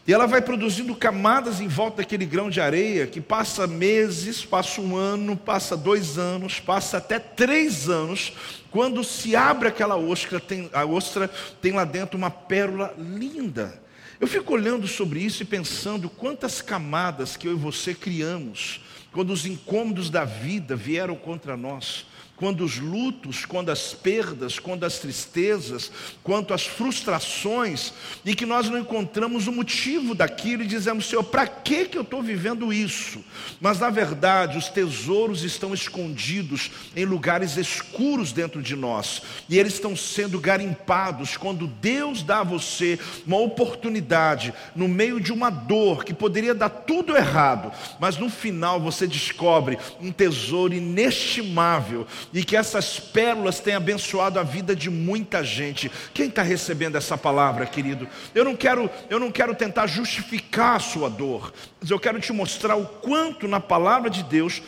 E 0.07 0.13
ela 0.13 0.27
vai 0.27 0.43
produzindo 0.43 0.97
camadas 0.97 1.61
em 1.61 1.69
volta 1.69 1.99
daquele 1.99 2.27
grão 2.27 2.51
de 2.51 2.61
areia 2.61 3.07
que 3.07 3.21
passa 3.21 3.69
meses, 3.69 4.45
passa 4.45 4.81
um 4.81 4.97
ano, 4.97 5.37
passa 5.37 5.77
dois 5.77 6.19
anos, 6.19 6.59
passa 6.59 6.97
até 6.97 7.21
três 7.21 7.89
anos. 7.89 8.33
Quando 8.71 9.05
se 9.05 9.37
abre 9.37 9.69
aquela 9.69 9.97
ostra, 9.97 10.41
tem, 10.41 10.69
a 10.73 10.85
ostra 10.85 11.31
tem 11.61 11.71
lá 11.73 11.85
dentro 11.85 12.19
uma 12.19 12.31
pérola 12.31 12.93
linda. 12.99 13.81
Eu 14.21 14.27
fico 14.27 14.55
olhando 14.55 14.89
sobre 14.89 15.21
isso 15.21 15.43
e 15.43 15.47
pensando 15.47 16.11
quantas 16.11 16.61
camadas 16.61 17.37
que 17.37 17.47
eu 17.47 17.53
e 17.53 17.57
você 17.57 17.95
criamos 17.95 18.81
quando 19.13 19.31
os 19.33 19.47
incômodos 19.47 20.11
da 20.11 20.25
vida 20.25 20.75
vieram 20.75 21.15
contra 21.15 21.57
nós. 21.57 22.07
Quando 22.37 22.65
os 22.65 22.79
lutos, 22.79 23.45
quando 23.45 23.71
as 23.71 23.95
perdas, 23.95 24.59
quando 24.59 24.85
as 24.85 24.99
tristezas, 24.99 25.93
quanto 26.23 26.53
as 26.53 26.67
frustrações, 26.67 27.93
e 28.25 28.35
que 28.35 28.45
nós 28.45 28.69
não 28.69 28.79
encontramos 28.79 29.47
o 29.47 29.53
motivo 29.53 30.15
daquilo 30.15 30.63
e 30.63 30.67
dizemos, 30.67 31.07
Senhor, 31.07 31.23
para 31.23 31.47
que 31.47 31.89
eu 31.93 32.03
estou 32.03 32.23
vivendo 32.23 32.73
isso? 32.73 33.23
Mas 33.61 33.79
na 33.79 33.91
verdade, 33.91 34.59
os 34.59 34.69
tesouros 34.69 35.45
estão 35.45 35.73
escondidos 35.73 36.71
em 36.97 37.05
lugares 37.05 37.57
escuros 37.57 38.33
dentro 38.33 38.61
de 38.61 38.75
nós, 38.75 39.23
e 39.49 39.59
eles 39.59 39.75
estão 39.75 39.97
sendo 39.97 40.41
garimpados 40.41 41.37
quando 41.37 41.67
Deus 41.67 42.23
dá 42.23 42.41
a 42.41 42.45
você 42.45 42.99
uma 43.27 43.39
oportunidade, 43.39 44.53
no 44.75 44.89
meio 44.89 45.21
de 45.21 45.33
uma 45.33 45.51
dor 45.51 46.05
que 46.05 46.15
poderia 46.15 46.55
dar 46.55 46.71
tudo 46.71 47.17
errado, 47.17 47.71
mas 48.01 48.17
no 48.17 48.29
final 48.29 48.81
você 48.81 49.07
descobre 49.07 49.79
um 50.01 50.11
tesouro 50.11 50.75
inestimável 50.75 52.07
e 52.33 52.43
que 52.45 52.57
essas 52.57 52.99
pérolas 52.99 53.61
têm 53.61 53.75
abençoado 53.75 54.39
a 54.39 54.43
vida 54.43 54.75
de 54.75 54.89
muita 54.89 55.45
gente. 55.45 55.91
Quem 56.15 56.29
está 56.29 56.43
recebendo 56.43 56.97
essa 56.97 57.19
palavra, 57.19 57.67
querido? 57.67 58.09
Eu 58.35 58.45
não 58.45 58.57
quero, 58.57 58.89
eu 59.11 59.21
não 59.21 59.31
quero 59.31 59.55
tentar 59.55 59.87
justificar 59.87 60.77
a 60.77 60.81
sua 60.81 61.11
dor, 61.11 61.53
mas 61.81 61.91
eu 61.91 62.01
quero 62.01 62.21
te 62.21 62.33
mostrar 62.33 62.77
o 62.77 62.87
quanto 62.87 63.47
na 63.47 63.61
palavra 63.61 64.09
de 64.09 64.23
Deus 64.23 64.63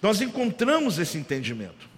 nós 0.00 0.20
encontramos 0.20 0.98
esse 0.98 1.18
entendimento. 1.18 1.88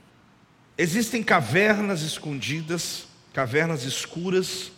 Existem 0.77 1.23
cavernas 1.23 2.03
escondidas, 2.03 3.07
cavernas 3.33 3.85
escuras, 3.85 4.73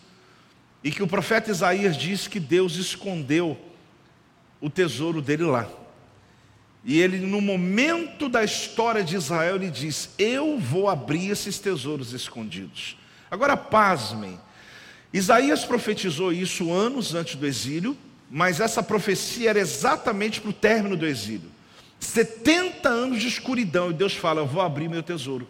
e 0.83 0.91
que 0.91 1.03
o 1.03 1.07
profeta 1.07 1.51
Isaías 1.51 1.97
diz 1.97 2.29
que 2.29 2.39
Deus 2.39 2.77
escondeu 2.77 3.59
o 4.61 4.69
tesouro 4.69 5.23
dele 5.23 5.45
lá. 5.45 5.67
E 6.85 7.01
ele, 7.01 7.19
no 7.19 7.41
momento 7.41 8.29
da 8.29 8.45
história 8.45 9.03
de 9.03 9.17
Israel, 9.17 9.57
ele 9.57 9.71
diz: 9.71 10.11
Eu 10.19 10.59
vou 10.59 10.89
abrir 10.89 11.31
esses 11.31 11.59
tesouros 11.59 12.13
escondidos. 12.13 12.97
Agora, 13.31 13.57
pasmem, 13.57 14.39
Isaías 15.13 15.65
profetizou 15.65 16.33
isso 16.33 16.73
anos 16.73 17.15
antes 17.15 17.37
do 17.37 17.47
exílio, 17.47 17.97
mas 18.31 18.61
essa 18.61 18.83
profecia 18.83 19.51
era 19.51 19.59
exatamente 19.59 20.41
para 20.41 20.51
o 20.51 20.53
término 20.53 20.97
do 20.97 21.07
exílio. 21.07 21.51
70 21.99 22.89
anos 22.89 23.21
de 23.21 23.29
escuridão, 23.29 23.91
e 23.91 23.95
Deus 23.95 24.15
fala: 24.15 24.43
Eu 24.43 24.47
vou 24.47 24.61
abrir 24.61 24.89
meu 24.89 25.03
tesouro. 25.03 25.49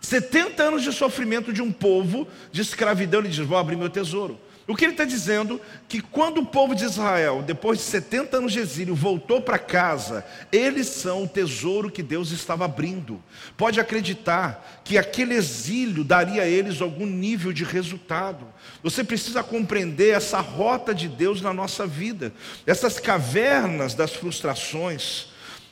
70 0.00 0.62
anos 0.62 0.82
de 0.84 0.92
sofrimento 0.92 1.52
de 1.52 1.60
um 1.60 1.72
povo, 1.72 2.28
de 2.52 2.60
escravidão, 2.60 3.18
ele 3.20 3.30
diz: 3.30 3.38
Vou 3.38 3.58
abrir 3.58 3.76
meu 3.76 3.90
tesouro. 3.90 4.38
O 4.68 4.76
que 4.76 4.84
ele 4.84 4.92
está 4.92 5.06
dizendo? 5.06 5.58
Que 5.88 6.02
quando 6.02 6.42
o 6.42 6.46
povo 6.46 6.74
de 6.74 6.84
Israel, 6.84 7.42
depois 7.42 7.78
de 7.78 7.84
70 7.86 8.36
anos 8.36 8.52
de 8.52 8.58
exílio, 8.58 8.94
voltou 8.94 9.40
para 9.40 9.58
casa, 9.58 10.22
eles 10.52 10.88
são 10.88 11.24
o 11.24 11.28
tesouro 11.28 11.90
que 11.90 12.02
Deus 12.02 12.32
estava 12.32 12.66
abrindo. 12.66 13.18
Pode 13.56 13.80
acreditar 13.80 14.82
que 14.84 14.98
aquele 14.98 15.32
exílio 15.32 16.04
daria 16.04 16.42
a 16.42 16.46
eles 16.46 16.82
algum 16.82 17.06
nível 17.06 17.50
de 17.50 17.64
resultado. 17.64 18.46
Você 18.82 19.02
precisa 19.02 19.42
compreender 19.42 20.10
essa 20.10 20.38
rota 20.38 20.94
de 20.94 21.08
Deus 21.08 21.40
na 21.40 21.54
nossa 21.54 21.86
vida, 21.86 22.30
essas 22.66 23.00
cavernas 23.00 23.94
das 23.94 24.12
frustrações, 24.12 25.28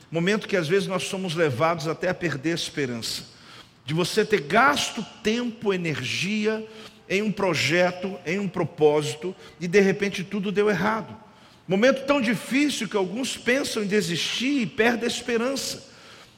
momento 0.09 0.47
que 0.47 0.57
às 0.57 0.67
vezes 0.67 0.87
nós 0.87 1.03
somos 1.03 1.35
levados 1.35 1.87
até 1.87 2.09
a 2.09 2.15
perder 2.15 2.53
a 2.53 2.55
esperança, 2.55 3.21
de 3.85 3.93
você 3.93 4.25
ter 4.25 4.41
gasto 4.41 5.05
tempo, 5.21 5.71
energia, 5.71 6.65
em 7.09 7.21
um 7.21 7.31
projeto, 7.31 8.19
em 8.25 8.39
um 8.39 8.47
propósito, 8.47 9.35
e 9.59 9.67
de 9.67 9.79
repente 9.79 10.23
tudo 10.23 10.51
deu 10.51 10.69
errado. 10.69 11.15
Momento 11.67 12.05
tão 12.05 12.21
difícil 12.21 12.87
que 12.87 12.95
alguns 12.95 13.37
pensam 13.37 13.83
em 13.83 13.87
desistir 13.87 14.61
e 14.61 14.65
perdem 14.65 15.03
a 15.03 15.07
esperança. 15.11 15.87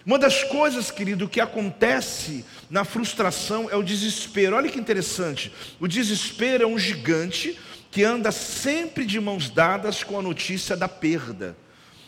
Uma 0.05 0.17
das 0.17 0.43
coisas, 0.43 0.89
querido, 0.89 1.29
que 1.29 1.39
acontece 1.39 2.43
na 2.69 2.83
frustração 2.83 3.69
é 3.69 3.75
o 3.75 3.83
desespero. 3.83 4.55
Olha 4.55 4.69
que 4.69 4.79
interessante. 4.79 5.53
O 5.79 5.87
desespero 5.87 6.63
é 6.63 6.67
um 6.67 6.79
gigante 6.79 7.59
que 7.91 8.03
anda 8.03 8.31
sempre 8.31 9.05
de 9.05 9.19
mãos 9.19 9.49
dadas 9.49 10.03
com 10.03 10.17
a 10.17 10.21
notícia 10.21 10.75
da 10.75 10.87
perda. 10.87 11.55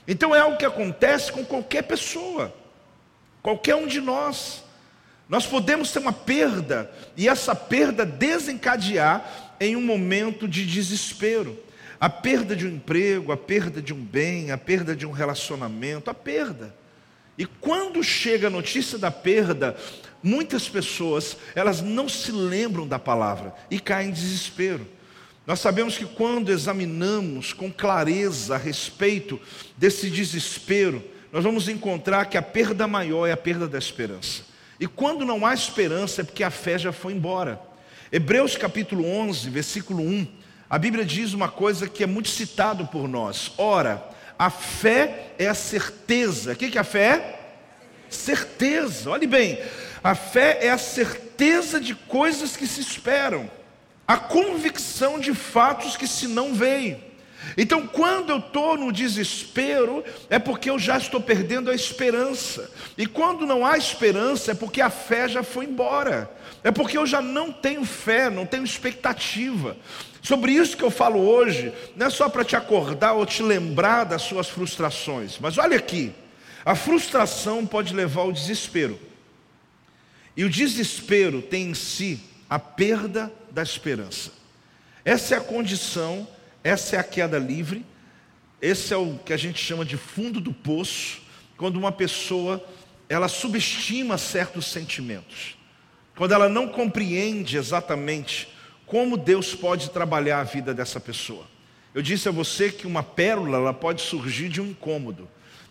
Então 0.08 0.36
é 0.36 0.40
algo 0.40 0.58
que 0.58 0.66
acontece 0.66 1.32
com 1.32 1.46
qualquer 1.46 1.84
pessoa, 1.84 2.54
qualquer 3.42 3.76
um 3.76 3.86
de 3.86 4.02
nós. 4.02 4.64
Nós 5.32 5.48
podemos 5.48 5.90
ter 5.94 6.00
uma 6.00 6.12
perda 6.12 6.92
e 7.16 7.30
essa 7.30 7.56
perda 7.56 8.06
desencadear 8.06 9.56
em 9.62 9.78
um 9.78 9.82
momento 9.82 10.46
de 10.46 10.66
desespero. 10.66 11.58
A 11.98 12.10
perda 12.10 12.54
de 12.54 12.68
um 12.68 12.72
emprego, 12.76 13.32
a 13.32 13.38
perda 13.38 13.82
de 13.82 13.94
um 13.94 14.04
bem, 14.04 14.52
a 14.52 14.58
perda 14.58 14.94
de 14.94 15.08
um 15.08 15.12
relacionamento, 15.12 16.10
a 16.10 16.14
perda. 16.14 16.76
E 17.38 17.46
quando 17.46 18.04
chega 18.04 18.48
a 18.48 18.50
notícia 18.50 18.98
da 18.98 19.10
perda, 19.10 19.78
muitas 20.22 20.68
pessoas, 20.68 21.38
elas 21.56 21.80
não 21.80 22.10
se 22.10 22.34
lembram 22.34 22.86
da 22.86 23.00
palavra 23.00 23.56
e 23.70 23.80
caem 23.80 24.10
em 24.10 24.12
desespero. 24.12 24.86
Nós 25.48 25.62
sabemos 25.62 25.98
que 25.98 26.06
quando 26.06 26.52
examinamos 26.52 27.54
com 27.54 27.72
clareza 27.72 28.56
a 28.56 28.58
respeito 28.58 29.40
desse 29.78 30.10
desespero, 30.10 31.02
nós 31.32 31.46
vamos 31.46 31.70
encontrar 31.70 32.26
que 32.26 32.38
a 32.38 32.42
perda 32.42 32.86
maior 32.86 33.28
é 33.28 33.32
a 33.32 33.38
perda 33.38 33.66
da 33.66 33.78
esperança. 33.78 34.51
E 34.82 34.88
quando 34.88 35.24
não 35.24 35.46
há 35.46 35.54
esperança 35.54 36.22
é 36.22 36.24
porque 36.24 36.44
a 36.44 36.50
fé 36.50 36.76
já 36.76 36.92
foi 36.92 37.14
embora. 37.14 37.62
Hebreus 38.12 38.58
capítulo 38.58 39.06
11, 39.06 39.48
versículo 39.52 40.02
1, 40.02 40.28
a 40.68 40.80
Bíblia 40.80 41.06
diz 41.06 41.34
uma 41.34 41.48
coisa 41.48 41.88
que 41.88 42.04
é 42.04 42.08
muito 42.08 42.30
citado 42.30 42.88
por 42.88 43.08
nós. 43.08 43.52
Ora, 43.60 44.04
a 44.40 44.50
fé 44.50 45.34
é 45.38 45.48
a 45.48 45.54
certeza. 45.54 46.54
O 46.54 46.56
que, 46.56 46.72
que 46.72 46.80
a 46.80 46.84
fé 46.84 47.04
é? 47.04 47.40
Certeza. 48.10 49.12
Olhe 49.12 49.28
bem, 49.28 49.62
a 50.04 50.16
fé 50.16 50.58
é 50.60 50.72
a 50.72 50.80
certeza 50.80 51.80
de 51.80 51.94
coisas 51.94 52.58
que 52.58 52.66
se 52.66 52.82
esperam, 52.82 53.52
a 54.08 54.18
convicção 54.18 55.20
de 55.20 55.36
fatos 55.36 55.96
que 55.96 56.08
se 56.08 56.28
não 56.28 56.56
veem. 56.56 57.04
Então, 57.58 57.88
quando 57.88 58.30
eu 58.30 58.38
estou 58.38 58.78
no 58.78 58.92
desespero, 58.92 60.04
é 60.30 60.40
porque 60.40 60.70
eu 60.70 60.80
já 60.80 60.98
estou 60.98 61.20
perdendo 61.20 61.70
a 61.70 61.76
esperança. 61.76 62.70
E 62.98 63.06
quando 63.06 63.46
não 63.46 63.66
há 63.66 63.78
esperança, 63.78 64.52
é 64.52 64.56
porque 64.56 64.82
a 64.82 64.90
fé 64.90 65.28
já 65.28 65.44
foi 65.44 65.66
embora. 65.66 66.32
É 66.64 66.72
porque 66.72 66.98
eu 66.98 67.06
já 67.06 67.22
não 67.22 67.52
tenho 67.52 67.84
fé, 67.84 68.30
não 68.30 68.46
tenho 68.46 68.64
expectativa. 68.64 69.76
Sobre 70.22 70.52
isso 70.52 70.78
que 70.78 70.84
eu 70.84 70.92
falo 70.92 71.20
hoje, 71.20 71.74
não 71.96 72.06
é 72.06 72.10
só 72.10 72.30
para 72.30 72.46
te 72.46 72.56
acordar 72.56 73.14
ou 73.14 73.26
te 73.26 73.42
lembrar 73.42 74.04
das 74.04 74.22
suas 74.22 74.48
frustrações, 74.48 75.40
mas 75.40 75.58
olha 75.58 75.78
aqui: 75.78 76.14
a 76.64 76.76
frustração 76.76 77.66
pode 77.66 77.94
levar 77.94 78.22
ao 78.22 78.32
desespero. 78.32 79.00
E 80.38 80.46
o 80.46 80.50
desespero 80.50 81.42
tem 81.42 81.72
em 81.72 81.74
si 81.74 82.20
a 82.50 82.60
perda 82.60 83.32
da 83.50 83.64
esperança. 83.64 84.32
Essa 85.04 85.36
é 85.36 85.38
a 85.40 85.42
condição 85.42 86.28
essa 86.64 86.96
é 86.96 87.00
a 87.00 87.04
queda 87.04 87.38
livre. 87.38 87.86
Esse 88.62 88.94
é 88.94 88.98
o 88.98 89.18
que 89.18 89.34
a 89.34 89.38
gente 89.38 89.60
chama 89.60 89.84
de 89.84 89.98
fundo 89.98 90.40
do 90.40 90.54
poço, 90.54 91.22
quando 91.58 91.78
uma 91.78 91.92
pessoa 91.92 92.64
ela 93.10 93.28
subestima 93.28 94.18
certos 94.18 94.68
sentimentos. 94.68 95.58
Quando 96.16 96.34
ela 96.34 96.48
não 96.48 96.68
compreende 96.68 97.58
exatamente 97.58 98.48
como 98.86 99.18
Deus 99.18 99.56
pode 99.56 99.90
trabalhar 99.90 100.40
a 100.40 100.44
vida 100.44 100.74
dessa 100.74 101.00
pessoa. 101.00 101.46
Eu 101.94 102.02
disse 102.02 102.30
a 102.30 102.32
você 102.32 102.72
que 102.72 102.86
uma 102.86 103.02
pérola 103.02 103.58
ela 103.58 103.74
pode 103.74 104.02
surgir 104.02 104.48
de 104.50 104.62
um 104.62 104.68
incômodo. 104.68 105.28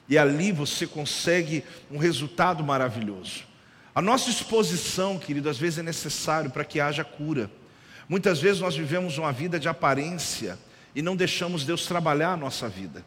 E 0.08 0.18
ali 0.18 0.50
você 0.50 0.86
consegue 0.86 1.64
um 1.90 1.96
resultado 1.96 2.64
maravilhoso. 2.64 3.44
A 3.94 4.02
nossa 4.02 4.28
exposição, 4.28 5.18
querido, 5.18 5.48
às 5.48 5.58
vezes 5.58 5.78
é 5.78 5.82
necessário 5.82 6.50
para 6.50 6.64
que 6.64 6.80
haja 6.80 7.04
cura. 7.04 7.50
Muitas 8.08 8.40
vezes 8.40 8.60
nós 8.60 8.74
vivemos 8.74 9.18
uma 9.18 9.32
vida 9.32 9.58
de 9.58 9.68
aparência 9.68 10.58
e 10.94 11.02
não 11.02 11.16
deixamos 11.16 11.64
Deus 11.64 11.86
trabalhar 11.86 12.32
a 12.32 12.36
nossa 12.36 12.68
vida. 12.68 13.04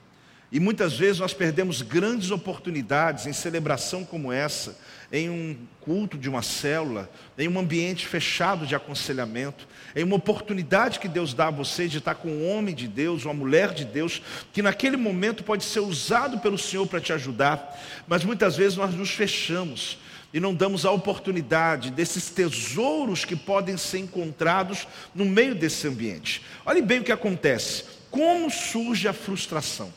E 0.53 0.59
muitas 0.59 0.93
vezes 0.93 1.19
nós 1.19 1.33
perdemos 1.33 1.81
grandes 1.81 2.29
oportunidades 2.29 3.25
em 3.25 3.33
celebração 3.33 4.05
como 4.05 4.31
essa, 4.31 4.77
em 5.11 5.27
um 5.27 5.57
culto 5.81 6.15
de 6.15 6.29
uma 6.29 6.43
célula, 6.43 7.09
em 7.39 7.47
um 7.47 7.57
ambiente 7.57 8.05
fechado 8.05 8.67
de 8.67 8.75
aconselhamento, 8.75 9.67
em 9.95 10.03
uma 10.03 10.15
oportunidade 10.15 10.99
que 10.99 11.07
Deus 11.07 11.33
dá 11.33 11.47
a 11.47 11.51
você 11.51 11.87
de 11.87 11.97
estar 11.97 12.13
com 12.13 12.27
um 12.29 12.47
homem 12.51 12.75
de 12.75 12.87
Deus, 12.87 13.25
uma 13.25 13.33
mulher 13.33 13.73
de 13.73 13.83
Deus, 13.83 14.21
que 14.53 14.61
naquele 14.61 14.95
momento 14.95 15.43
pode 15.43 15.63
ser 15.63 15.79
usado 15.79 16.37
pelo 16.37 16.57
Senhor 16.57 16.85
para 16.85 17.01
te 17.01 17.11
ajudar, 17.11 17.75
mas 18.07 18.23
muitas 18.23 18.55
vezes 18.55 18.77
nós 18.77 18.93
nos 18.93 19.09
fechamos 19.09 19.97
e 20.33 20.39
não 20.39 20.53
damos 20.53 20.83
a 20.85 20.91
oportunidade 20.91 21.91
desses 21.91 22.29
tesouros 22.29 23.23
que 23.23 23.35
podem 23.35 23.77
ser 23.77 23.99
encontrados 23.99 24.87
no 25.13 25.25
meio 25.25 25.53
desse 25.53 25.87
ambiente. 25.87 26.43
Olhe 26.65 26.81
bem 26.81 26.99
o 26.99 27.03
que 27.03 27.11
acontece. 27.11 27.83
Como 28.09 28.49
surge 28.49 29.07
a 29.07 29.13
frustração? 29.13 29.93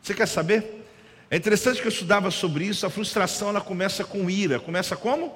Você 0.00 0.14
quer 0.14 0.28
saber? 0.28 0.86
É 1.30 1.36
interessante 1.36 1.80
que 1.80 1.86
eu 1.86 1.92
estudava 1.92 2.30
sobre 2.30 2.64
isso. 2.64 2.86
A 2.86 2.90
frustração 2.90 3.48
ela 3.48 3.60
começa 3.60 4.04
com 4.04 4.30
ira. 4.30 4.60
Começa 4.60 4.96
como? 4.96 5.34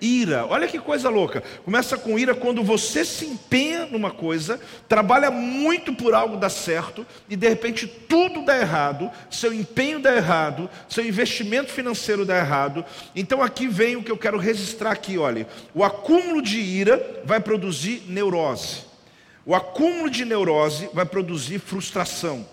Ira. 0.00 0.46
Olha 0.46 0.68
que 0.68 0.78
coisa 0.78 1.08
louca. 1.08 1.42
Começa 1.64 1.96
com 1.96 2.18
ira 2.18 2.34
quando 2.34 2.62
você 2.62 3.04
se 3.04 3.26
empenha 3.26 3.86
numa 3.86 4.10
coisa, 4.10 4.60
trabalha 4.88 5.30
muito 5.30 5.94
por 5.94 6.14
algo 6.14 6.36
dar 6.36 6.50
certo 6.50 7.06
e 7.28 7.36
de 7.36 7.48
repente 7.48 7.86
tudo 7.86 8.44
dá 8.44 8.58
errado, 8.58 9.10
seu 9.30 9.52
empenho 9.52 10.00
dá 10.00 10.14
errado, 10.14 10.68
seu 10.88 11.04
investimento 11.04 11.70
financeiro 11.70 12.24
dá 12.24 12.36
errado. 12.36 12.84
Então 13.14 13.42
aqui 13.42 13.66
vem 13.66 13.96
o 13.96 14.02
que 14.02 14.10
eu 14.10 14.18
quero 14.18 14.38
registrar 14.38 14.92
aqui, 14.92 15.18
olha. 15.18 15.46
O 15.74 15.84
acúmulo 15.84 16.42
de 16.42 16.58
ira 16.58 17.22
vai 17.24 17.40
produzir 17.40 18.02
neurose. 18.06 18.88
O 19.44 19.54
acúmulo 19.54 20.10
de 20.10 20.24
neurose 20.24 20.90
vai 20.92 21.06
produzir 21.06 21.58
frustração. 21.58 22.46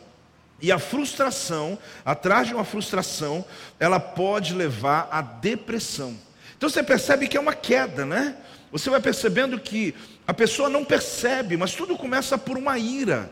E 0.61 0.71
a 0.71 0.79
frustração, 0.79 1.77
atrás 2.05 2.47
de 2.47 2.53
uma 2.53 2.63
frustração, 2.63 3.43
ela 3.79 3.99
pode 3.99 4.53
levar 4.53 5.07
à 5.11 5.21
depressão. 5.21 6.15
Então 6.57 6.69
você 6.69 6.83
percebe 6.83 7.27
que 7.27 7.37
é 7.37 7.39
uma 7.39 7.53
queda, 7.53 8.05
né? 8.05 8.35
Você 8.71 8.89
vai 8.89 8.99
percebendo 8.99 9.59
que 9.59 9.93
a 10.27 10.33
pessoa 10.33 10.69
não 10.69 10.83
percebe, 10.83 11.55
mas 11.55 11.73
tudo 11.73 11.97
começa 11.97 12.37
por 12.37 12.57
uma 12.57 12.77
ira 12.77 13.29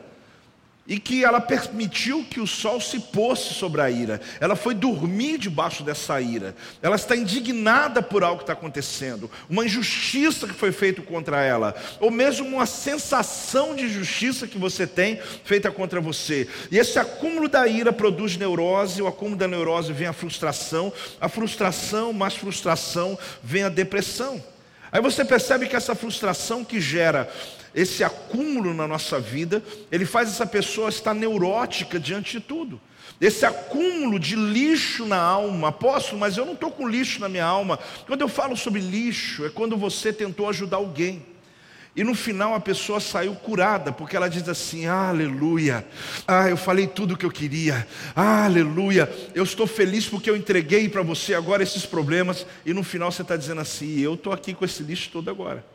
e 0.85 0.99
que 0.99 1.23
ela 1.23 1.39
permitiu 1.39 2.25
que 2.29 2.41
o 2.41 2.47
sol 2.47 2.81
se 2.81 2.99
pôsse 2.99 3.53
sobre 3.53 3.81
a 3.81 3.89
ira. 3.89 4.19
Ela 4.39 4.55
foi 4.55 4.73
dormir 4.73 5.37
debaixo 5.37 5.81
dessa 5.81 6.19
ira. 6.19 6.55
Ela 6.81 6.97
está 6.97 7.15
indignada 7.15 8.01
por 8.01 8.23
algo 8.23 8.37
que 8.37 8.43
está 8.43 8.53
acontecendo, 8.53 9.31
uma 9.49 9.65
injustiça 9.65 10.45
que 10.45 10.53
foi 10.53 10.71
feita 10.71 11.01
contra 11.01 11.41
ela, 11.41 11.73
ou 11.99 12.11
mesmo 12.11 12.45
uma 12.47 12.65
sensação 12.65 13.75
de 13.75 13.87
justiça 13.87 14.45
que 14.45 14.57
você 14.57 14.85
tem 14.85 15.19
feita 15.45 15.71
contra 15.71 16.01
você. 16.01 16.47
E 16.69 16.77
esse 16.77 16.99
acúmulo 16.99 17.47
da 17.47 17.65
ira 17.65 17.93
produz 17.93 18.35
neurose, 18.35 19.01
o 19.01 19.07
acúmulo 19.07 19.37
da 19.37 19.47
neurose 19.47 19.93
vem 19.93 20.07
a 20.07 20.13
frustração, 20.13 20.91
a 21.19 21.29
frustração 21.29 22.11
mais 22.11 22.35
frustração 22.35 23.17
vem 23.41 23.63
a 23.63 23.69
depressão. 23.69 24.43
Aí 24.91 25.01
você 25.01 25.25
percebe 25.25 25.67
que 25.67 25.75
essa 25.75 25.95
frustração 25.95 26.63
que 26.63 26.79
gera 26.79 27.27
esse 27.73 28.03
acúmulo 28.03 28.73
na 28.73 28.87
nossa 28.87 29.19
vida, 29.19 29.63
ele 29.91 30.05
faz 30.05 30.29
essa 30.29 30.45
pessoa 30.45 30.89
estar 30.89 31.13
neurótica 31.13 31.99
diante 31.99 32.39
de 32.39 32.39
tudo. 32.39 32.79
Esse 33.19 33.45
acúmulo 33.45 34.19
de 34.19 34.35
lixo 34.35 35.05
na 35.05 35.17
alma, 35.17 35.69
apóstolo, 35.69 36.19
mas 36.19 36.37
eu 36.37 36.45
não 36.45 36.53
estou 36.53 36.71
com 36.71 36.87
lixo 36.87 37.19
na 37.19 37.29
minha 37.29 37.45
alma. 37.45 37.79
Quando 38.05 38.21
eu 38.21 38.27
falo 38.27 38.55
sobre 38.55 38.81
lixo, 38.81 39.45
é 39.45 39.49
quando 39.49 39.77
você 39.77 40.11
tentou 40.11 40.49
ajudar 40.49 40.77
alguém. 40.77 41.25
E 41.95 42.03
no 42.03 42.15
final 42.15 42.55
a 42.55 42.59
pessoa 42.59 42.99
saiu 42.99 43.35
curada, 43.35 43.91
porque 43.91 44.15
ela 44.15 44.27
diz 44.27 44.49
assim: 44.49 44.87
Aleluia, 44.87 45.85
ah, 46.27 46.49
eu 46.49 46.57
falei 46.57 46.87
tudo 46.87 47.13
o 47.13 47.17
que 47.17 47.25
eu 47.25 47.31
queria, 47.31 47.87
ah, 48.15 48.45
aleluia, 48.45 49.07
eu 49.35 49.43
estou 49.43 49.67
feliz 49.67 50.07
porque 50.07 50.27
eu 50.27 50.35
entreguei 50.35 50.89
para 50.89 51.03
você 51.03 51.35
agora 51.35 51.61
esses 51.61 51.85
problemas. 51.85 52.47
E 52.65 52.73
no 52.73 52.83
final 52.83 53.11
você 53.11 53.21
está 53.21 53.37
dizendo 53.37 53.61
assim: 53.61 53.99
Eu 53.99 54.15
estou 54.15 54.33
aqui 54.33 54.55
com 54.55 54.65
esse 54.65 54.81
lixo 54.81 55.11
todo 55.11 55.29
agora. 55.29 55.72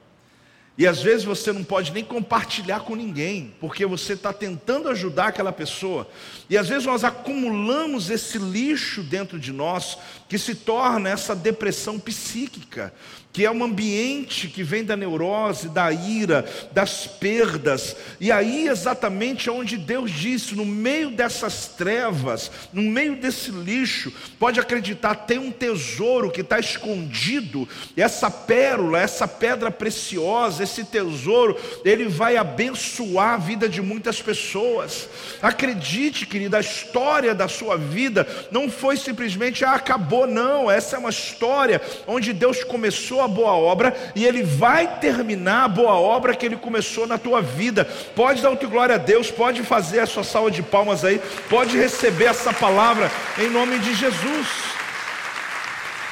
E 0.79 0.87
às 0.87 1.03
vezes 1.03 1.25
você 1.25 1.53
não 1.53 1.65
pode 1.65 1.91
nem 1.91 2.05
compartilhar 2.05 2.81
com 2.81 2.95
ninguém, 2.95 3.53
porque 3.59 3.85
você 3.85 4.13
está 4.13 4.33
tentando 4.33 4.89
ajudar 4.89 5.27
aquela 5.27 5.53
pessoa. 5.53 6.09
E 6.49 6.57
às 6.57 6.69
vezes 6.69 6.87
nós 6.87 7.03
acumulamos 7.03 8.11
esse 8.11 8.39
lixo 8.39 9.03
dentro 9.03 9.41
de 9.41 9.53
nós, 9.53 9.99
que 10.29 10.39
se 10.39 10.55
torna 10.55 11.11
essa 11.11 11.35
depressão 11.35 11.99
psíquica 11.99 12.95
que 13.39 13.47
é 13.47 13.51
um 13.53 13.63
ambiente 13.63 14.49
que 14.49 14.65
vem 14.65 14.83
da 14.83 14.97
neurose, 14.97 15.69
da 15.69 15.93
ira, 15.93 16.45
das 16.73 17.07
perdas. 17.07 17.95
E 18.19 18.33
aí 18.33 18.67
exatamente 18.67 19.49
onde 19.49 19.77
Deus 19.77 20.11
disse, 20.11 20.57
no 20.57 20.67
meio 20.67 21.09
dessas 21.09 21.69
trevas, 21.69 22.51
no 22.73 22.83
meio 22.83 23.15
desse 23.15 23.53
lixo, 23.53 24.13
pode 24.41 24.59
acreditar, 24.59 25.15
tem 25.15 25.39
um 25.39 25.53
tesouro 25.53 26.33
que 26.33 26.41
está 26.41 26.59
escondido. 26.59 27.69
Essa 27.97 28.29
pérola, 28.29 28.99
essa 28.99 29.29
pedra 29.29 29.71
preciosa, 29.71 30.65
esse 30.65 30.83
tesouro, 30.83 31.57
ele 31.85 32.07
vai 32.07 32.37
abençoar 32.37 33.35
a 33.35 33.37
vida 33.37 33.69
de 33.69 33.81
muitas 33.81 34.21
pessoas. 34.21 35.09
Acredite, 35.41 36.27
querida, 36.27 36.57
a 36.57 36.61
história 36.61 37.33
da 37.37 37.47
sua 37.47 37.77
vida 37.77 38.27
não 38.51 38.69
foi 38.69 38.97
simplesmente 38.97 39.65
ah, 39.65 39.75
acabou, 39.75 40.27
não. 40.27 40.69
Essa 40.69 40.97
é 40.97 40.99
uma 40.99 41.11
história 41.11 41.81
onde 42.05 42.33
Deus 42.33 42.65
começou 42.65 43.21
a 43.21 43.28
boa 43.29 43.53
obra 43.53 43.97
e 44.15 44.25
Ele 44.25 44.43
vai 44.43 44.99
terminar 44.99 45.65
a 45.65 45.69
boa 45.69 45.95
obra 45.95 46.35
que 46.35 46.45
Ele 46.47 46.57
começou 46.57 47.07
na 47.07 47.19
tua 47.19 47.41
vida. 47.41 47.85
Pode 48.15 48.43
dar 48.43 48.51
outra 48.51 48.69
glória 48.69 48.95
a 48.95 48.99
Deus, 48.99 49.31
pode 49.31 49.63
fazer 49.63 50.01
a 50.01 50.07
sua 50.07 50.25
salva 50.25 50.51
de 50.51 50.63
palmas 50.63 51.05
aí, 51.05 51.21
pode 51.49 51.77
receber 51.77 52.27
essa 52.27 52.53
palavra 52.53 53.11
em 53.39 53.49
nome 53.49 53.79
de 53.79 53.95
Jesus. 53.95 54.47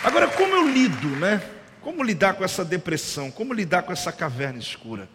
Agora, 0.04 0.28
como 0.28 0.54
eu 0.54 0.68
lido, 0.68 1.08
né? 1.08 1.42
Como 1.80 2.02
lidar 2.02 2.34
com 2.34 2.44
essa 2.44 2.64
depressão? 2.64 3.30
Como 3.30 3.52
lidar 3.52 3.82
com 3.82 3.92
essa 3.92 4.12
caverna 4.12 4.58
escura? 4.58 5.08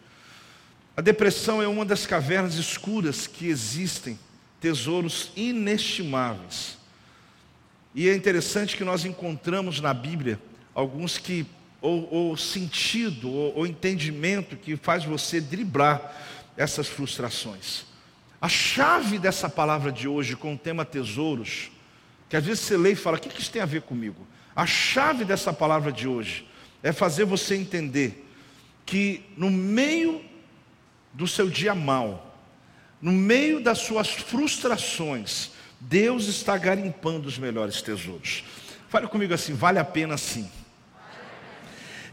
A 0.95 1.01
depressão 1.01 1.61
é 1.61 1.67
uma 1.67 1.85
das 1.85 2.05
cavernas 2.05 2.55
escuras 2.55 3.25
que 3.25 3.47
existem, 3.47 4.19
tesouros 4.59 5.31
inestimáveis. 5.35 6.77
E 7.93 8.07
é 8.09 8.15
interessante 8.15 8.77
que 8.77 8.83
nós 8.83 9.05
encontramos 9.05 9.79
na 9.81 9.93
Bíblia 9.93 10.39
alguns 10.73 11.17
que 11.17 11.45
ou, 11.81 12.07
ou 12.13 12.37
sentido, 12.37 13.29
ou, 13.29 13.57
ou 13.57 13.67
entendimento 13.67 14.55
que 14.55 14.77
faz 14.77 15.03
você 15.03 15.41
driblar 15.41 16.15
essas 16.55 16.87
frustrações. 16.87 17.85
A 18.39 18.47
chave 18.47 19.17
dessa 19.17 19.49
palavra 19.49 19.91
de 19.91 20.07
hoje 20.07 20.35
com 20.35 20.53
o 20.53 20.57
tema 20.57 20.85
tesouros, 20.85 21.71
que 22.29 22.37
às 22.37 22.45
vezes 22.45 22.63
você 22.63 22.77
lê 22.77 22.91
e 22.91 22.95
fala: 22.95 23.17
o 23.17 23.19
que 23.19 23.41
isso 23.41 23.51
tem 23.51 23.61
a 23.61 23.65
ver 23.65 23.81
comigo? 23.81 24.25
A 24.55 24.65
chave 24.65 25.25
dessa 25.25 25.51
palavra 25.51 25.91
de 25.91 26.07
hoje 26.07 26.47
é 26.83 26.91
fazer 26.91 27.25
você 27.25 27.55
entender 27.55 28.27
que 28.85 29.23
no 29.35 29.49
meio 29.49 30.23
do 31.13 31.27
seu 31.27 31.49
dia 31.49 31.75
mal, 31.75 32.37
no 33.01 33.11
meio 33.11 33.61
das 33.61 33.79
suas 33.79 34.09
frustrações, 34.09 35.51
Deus 35.79 36.27
está 36.27 36.57
garimpando 36.57 37.27
os 37.27 37.37
melhores 37.37 37.81
tesouros. 37.81 38.43
Fale 38.89 39.07
comigo 39.07 39.33
assim: 39.33 39.53
vale 39.53 39.79
a 39.79 39.85
pena 39.85 40.17
sim. 40.17 40.49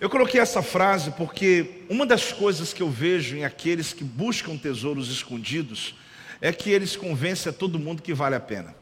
Eu 0.01 0.09
coloquei 0.09 0.41
essa 0.41 0.63
frase 0.63 1.11
porque 1.13 1.83
uma 1.89 2.07
das 2.07 2.33
coisas 2.33 2.73
que 2.73 2.81
eu 2.81 2.89
vejo 2.89 3.37
em 3.37 3.45
aqueles 3.45 3.93
que 3.93 4.05
buscam 4.05 4.57
tesouros 4.57 5.11
escondidos 5.11 5.97
é 6.41 6.53
que 6.53 6.71
eles 6.71 6.95
convencem 6.95 7.51
a 7.51 7.53
todo 7.53 7.81
mundo 7.81 8.01
que 8.01 8.15
vale 8.15 8.37
a 8.37 8.41
pena. 8.41 8.77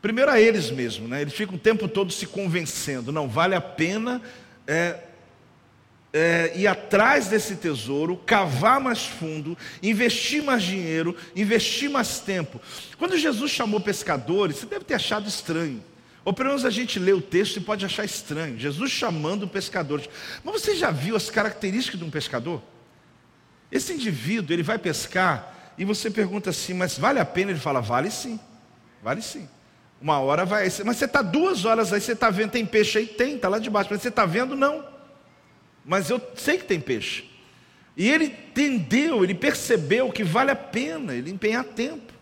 Primeiro 0.00 0.30
a 0.30 0.40
eles 0.40 0.70
mesmos, 0.70 1.08
né? 1.08 1.22
Eles 1.22 1.34
ficam 1.34 1.56
o 1.56 1.58
tempo 1.58 1.88
todo 1.88 2.12
se 2.12 2.26
convencendo, 2.26 3.10
não 3.10 3.28
vale 3.28 3.56
a 3.56 3.60
pena 3.60 4.22
é, 4.68 4.98
é, 6.12 6.52
ir 6.54 6.68
atrás 6.68 7.26
desse 7.26 7.56
tesouro, 7.56 8.16
cavar 8.16 8.78
mais 8.78 9.04
fundo, 9.04 9.58
investir 9.82 10.44
mais 10.44 10.62
dinheiro, 10.62 11.16
investir 11.34 11.90
mais 11.90 12.20
tempo. 12.20 12.60
Quando 12.98 13.18
Jesus 13.18 13.50
chamou 13.50 13.80
pescadores, 13.80 14.58
você 14.58 14.66
deve 14.66 14.84
ter 14.84 14.94
achado 14.94 15.26
estranho. 15.26 15.82
Ou 16.24 16.32
pelo 16.32 16.48
menos 16.48 16.64
a 16.64 16.70
gente 16.70 16.98
lê 16.98 17.12
o 17.12 17.20
texto 17.20 17.58
e 17.58 17.60
pode 17.60 17.84
achar 17.84 18.04
estranho. 18.04 18.58
Jesus 18.58 18.90
chamando 18.90 19.46
pescadores. 19.46 20.08
Mas 20.42 20.62
você 20.62 20.74
já 20.74 20.90
viu 20.90 21.14
as 21.16 21.28
características 21.28 22.00
de 22.00 22.06
um 22.06 22.10
pescador? 22.10 22.62
Esse 23.70 23.92
indivíduo, 23.92 24.54
ele 24.54 24.62
vai 24.62 24.78
pescar 24.78 25.72
e 25.76 25.84
você 25.84 26.10
pergunta 26.10 26.50
assim, 26.50 26.72
mas 26.72 26.96
vale 26.96 27.18
a 27.18 27.24
pena? 27.24 27.50
Ele 27.50 27.60
fala, 27.60 27.80
vale 27.80 28.10
sim, 28.10 28.38
vale 29.02 29.20
sim. 29.20 29.48
Uma 30.00 30.18
hora 30.20 30.44
vai, 30.44 30.64
mas 30.84 30.96
você 30.96 31.04
está 31.04 31.22
duas 31.22 31.64
horas 31.64 31.92
aí, 31.92 32.00
você 32.00 32.12
está 32.12 32.30
vendo, 32.30 32.50
tem 32.50 32.64
peixe 32.64 32.98
aí? 32.98 33.06
Tem, 33.06 33.36
está 33.36 33.48
lá 33.48 33.58
debaixo, 33.58 33.90
mas 33.90 34.00
você 34.00 34.08
está 34.08 34.24
vendo? 34.24 34.56
Não. 34.56 34.84
Mas 35.84 36.08
eu 36.08 36.20
sei 36.36 36.58
que 36.58 36.64
tem 36.64 36.80
peixe. 36.80 37.24
E 37.96 38.10
ele 38.10 38.26
entendeu, 38.26 39.22
ele 39.22 39.34
percebeu 39.34 40.10
que 40.10 40.24
vale 40.24 40.50
a 40.50 40.56
pena 40.56 41.14
ele 41.14 41.30
empenhar 41.30 41.64
tempo, 41.64 42.12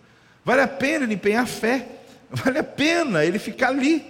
vale 0.44 0.60
a 0.60 0.68
pena 0.68 1.04
ele 1.04 1.14
empenhar 1.14 1.46
fé. 1.46 1.88
Vale 2.32 2.58
a 2.58 2.64
pena 2.64 3.24
ele 3.24 3.38
ficar 3.38 3.68
ali. 3.68 4.04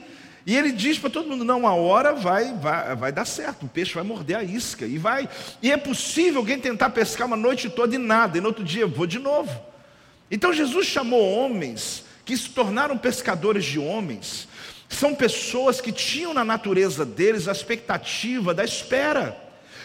E 0.46 0.56
ele 0.56 0.72
diz 0.72 0.98
para 0.98 1.10
todo 1.10 1.28
mundo: 1.28 1.44
não, 1.44 1.60
uma 1.60 1.74
hora 1.74 2.12
vai, 2.12 2.52
vai, 2.54 2.96
vai 2.96 3.12
dar 3.12 3.24
certo, 3.24 3.66
o 3.66 3.68
peixe 3.68 3.94
vai 3.94 4.02
morder 4.02 4.36
a 4.36 4.44
isca. 4.44 4.86
E 4.86 4.98
vai. 4.98 5.28
E 5.62 5.70
é 5.70 5.76
possível 5.76 6.40
alguém 6.40 6.58
tentar 6.58 6.90
pescar 6.90 7.26
uma 7.26 7.36
noite 7.36 7.68
toda 7.68 7.94
e 7.94 7.98
nada, 7.98 8.38
e 8.38 8.40
no 8.40 8.48
outro 8.48 8.64
dia 8.64 8.86
vou 8.86 9.06
de 9.06 9.18
novo. 9.18 9.60
Então 10.30 10.52
Jesus 10.52 10.86
chamou 10.86 11.22
homens 11.32 12.04
que 12.24 12.36
se 12.36 12.50
tornaram 12.50 12.96
pescadores 12.96 13.64
de 13.64 13.78
homens. 13.78 14.48
São 14.88 15.14
pessoas 15.14 15.80
que 15.80 15.90
tinham 15.90 16.34
na 16.34 16.44
natureza 16.44 17.04
deles 17.04 17.48
a 17.48 17.52
expectativa 17.52 18.52
da 18.54 18.64
espera 18.64 19.41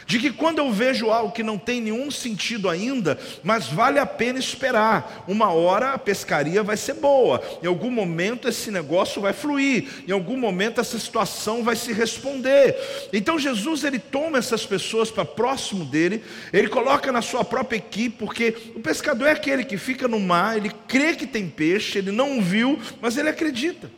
de 0.07 0.17
que 0.19 0.31
quando 0.31 0.59
eu 0.59 0.71
vejo 0.71 1.11
algo 1.11 1.33
que 1.33 1.43
não 1.43 1.57
tem 1.57 1.81
nenhum 1.81 2.09
sentido 2.09 2.69
ainda, 2.69 3.19
mas 3.43 3.67
vale 3.67 3.99
a 3.99 4.05
pena 4.05 4.39
esperar, 4.39 5.25
uma 5.27 5.51
hora 5.51 5.91
a 5.91 5.97
pescaria 5.97 6.63
vai 6.63 6.77
ser 6.77 6.93
boa, 6.93 7.43
em 7.61 7.67
algum 7.67 7.91
momento 7.91 8.47
esse 8.47 8.71
negócio 8.71 9.21
vai 9.21 9.33
fluir, 9.33 10.05
em 10.07 10.11
algum 10.13 10.37
momento 10.37 10.79
essa 10.79 10.97
situação 10.97 11.61
vai 11.61 11.75
se 11.75 11.91
responder. 11.91 12.77
Então 13.11 13.37
Jesus 13.37 13.83
ele 13.83 13.99
toma 13.99 14.37
essas 14.37 14.65
pessoas 14.65 15.11
para 15.11 15.25
próximo 15.25 15.83
dele, 15.83 16.23
ele 16.53 16.69
coloca 16.69 17.11
na 17.11 17.21
sua 17.21 17.43
própria 17.43 17.77
equipe, 17.77 18.17
porque 18.17 18.55
o 18.75 18.79
pescador 18.79 19.27
é 19.27 19.31
aquele 19.31 19.65
que 19.65 19.77
fica 19.77 20.07
no 20.07 20.21
mar, 20.21 20.55
ele 20.55 20.71
crê 20.87 21.15
que 21.15 21.27
tem 21.27 21.49
peixe, 21.49 21.97
ele 21.97 22.13
não 22.13 22.41
viu, 22.41 22.79
mas 23.01 23.17
ele 23.17 23.27
acredita. 23.27 23.91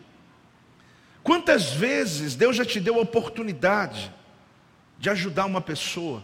Quantas 1.22 1.72
vezes 1.72 2.34
Deus 2.34 2.56
já 2.56 2.66
te 2.66 2.80
deu 2.80 2.96
a 2.96 3.02
oportunidade 3.02 4.12
de 5.00 5.10
ajudar 5.10 5.46
uma 5.46 5.62
pessoa. 5.62 6.24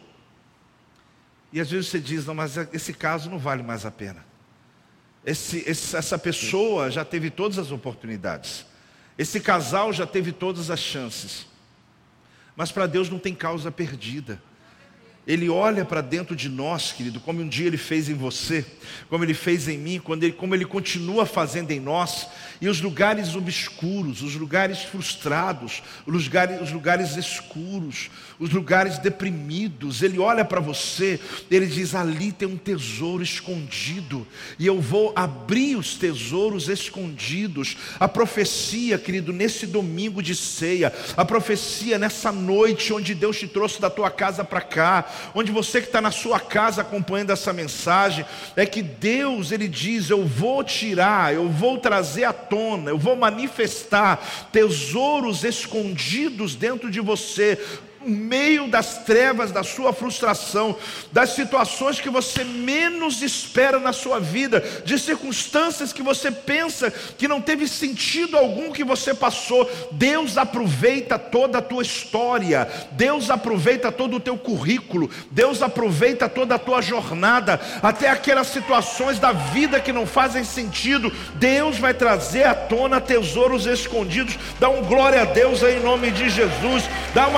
E 1.52 1.60
às 1.62 1.72
vezes 1.72 1.90
você 1.90 2.00
diz, 2.00 2.26
não, 2.26 2.36
mas 2.36 2.58
esse 2.74 2.94
caso 2.94 3.30
não 3.30 3.40
vale 3.40 3.64
mais 3.64 3.86
a 3.86 3.92
pena. 3.92 4.26
Esse, 5.26 5.64
esse, 5.66 5.96
essa 5.96 6.20
pessoa 6.20 6.92
já 6.92 7.06
teve 7.06 7.32
todas 7.32 7.58
as 7.58 7.72
oportunidades. 7.72 8.66
Esse 9.18 9.40
casal 9.40 9.94
já 9.94 10.06
teve 10.06 10.32
todas 10.32 10.70
as 10.70 10.80
chances. 10.80 11.48
Mas 12.56 12.72
para 12.72 12.86
Deus 12.86 13.10
não 13.10 13.18
tem 13.18 13.34
causa 13.34 13.72
perdida. 13.72 14.42
Ele 15.28 15.50
olha 15.50 15.84
para 15.84 16.02
dentro 16.02 16.36
de 16.36 16.48
nós, 16.48 16.92
querido, 16.92 17.20
como 17.20 17.42
um 17.42 17.48
dia 17.48 17.66
ele 17.66 17.78
fez 17.78 18.10
em 18.10 18.14
você, 18.14 18.64
como 19.10 19.24
ele 19.24 19.34
fez 19.34 19.68
em 19.68 19.78
mim, 19.78 20.00
quando 20.00 20.24
ele, 20.24 20.34
como 20.34 20.54
ele 20.54 20.66
continua 20.66 21.26
fazendo 21.26 21.72
em 21.72 21.80
nós, 21.80 22.28
e 22.62 22.70
os 22.70 22.80
lugares 22.80 23.36
obscuros, 23.36 24.22
os 24.22 24.36
lugares 24.36 24.84
frustrados, 24.84 25.82
os 26.06 26.26
lugares, 26.26 26.62
os 26.62 26.72
lugares 26.72 27.18
escuros, 27.18 28.10
os 28.40 28.52
lugares 28.52 29.00
deprimidos, 29.00 30.04
ele 30.04 30.20
olha 30.20 30.46
para 30.46 30.60
você, 30.60 31.20
ele 31.50 31.66
diz: 31.66 31.96
ali 31.96 32.32
tem 32.32 32.48
um 32.48 32.58
tesouro 32.58 33.24
escondido, 33.24 34.28
e 34.60 34.68
eu 34.68 34.80
vou 34.80 35.12
abrir 35.16 35.76
os 35.76 35.96
tesouros 35.96 36.70
escondidos. 36.70 37.76
A 38.00 38.08
profecia, 38.08 38.98
querido, 39.00 39.34
nesse 39.34 39.66
domingo 39.66 40.22
de 40.22 40.36
ceia, 40.36 40.94
a 41.18 41.26
profecia 41.26 41.98
nessa 41.98 42.32
noite 42.32 42.94
onde 42.94 43.16
Deus 43.16 43.40
te 43.40 43.48
trouxe 43.48 43.82
da 43.82 43.90
tua 43.90 44.12
casa 44.12 44.44
para 44.44 44.62
cá, 44.62 45.15
onde 45.34 45.52
você 45.52 45.82
que 45.82 45.88
está 45.88 46.02
na 46.02 46.12
sua 46.12 46.40
casa 46.40 46.82
acompanhando 46.82 47.32
essa 47.32 47.54
mensagem, 47.54 48.26
é 48.56 48.66
que 48.66 48.82
Deus, 48.82 49.52
Ele 49.52 49.68
diz: 49.68 50.10
Eu 50.10 50.26
vou 50.26 50.64
tirar, 50.64 51.34
eu 51.34 51.50
vou 51.50 51.78
trazer 51.78 52.24
à 52.24 52.34
tona, 52.34 52.92
eu 52.92 52.98
vou 52.98 53.16
manifestar 53.16 54.50
tesouros 54.52 55.44
escondidos 55.44 56.56
dentro 56.56 56.90
de 56.90 57.00
você, 57.00 57.60
meio 58.06 58.68
das 58.68 59.00
trevas, 59.00 59.52
da 59.52 59.64
sua 59.64 59.92
frustração, 59.92 60.76
das 61.12 61.32
situações 61.32 62.00
que 62.00 62.10
você 62.10 62.44
menos 62.44 63.22
espera 63.22 63.80
na 63.80 63.92
sua 63.92 64.20
vida, 64.20 64.64
de 64.86 64.98
circunstâncias 65.00 65.92
que 65.92 66.02
você 66.02 66.32
pensa 66.32 66.92
que 66.92 67.28
não 67.28 67.42
teve 67.42 67.68
sentido 67.68 68.38
algum 68.38 68.72
que 68.72 68.84
você 68.84 69.14
passou. 69.14 69.70
Deus 69.92 70.38
aproveita 70.38 71.18
toda 71.18 71.58
a 71.58 71.62
tua 71.62 71.82
história, 71.82 72.68
Deus 72.92 73.30
aproveita 73.30 73.92
todo 73.92 74.18
o 74.18 74.20
teu 74.20 74.38
currículo, 74.38 75.10
Deus 75.32 75.62
aproveita 75.62 76.30
toda 76.30 76.56
a 76.56 76.60
tua 76.60 76.82
jornada, 76.82 77.60
até 77.82 78.10
aquelas 78.10 78.48
situações 78.48 79.20
da 79.20 79.32
vida 79.32 79.80
que 79.80 79.92
não 79.92 80.06
fazem 80.06 80.44
sentido. 80.44 81.12
Deus 81.36 81.78
vai 81.78 81.94
trazer 81.94 82.44
à 82.44 82.54
tona 82.54 83.02
tesouros 83.02 83.66
escondidos. 83.66 84.38
Dá 84.60 84.70
um 84.70 84.84
glória 84.84 85.22
a 85.22 85.26
Deus 85.26 85.64
aí 85.64 85.78
em 85.78 85.84
nome 85.84 86.12
de 86.12 86.30
Jesus, 86.30 86.84
dá 87.14 87.28
um 87.28 87.38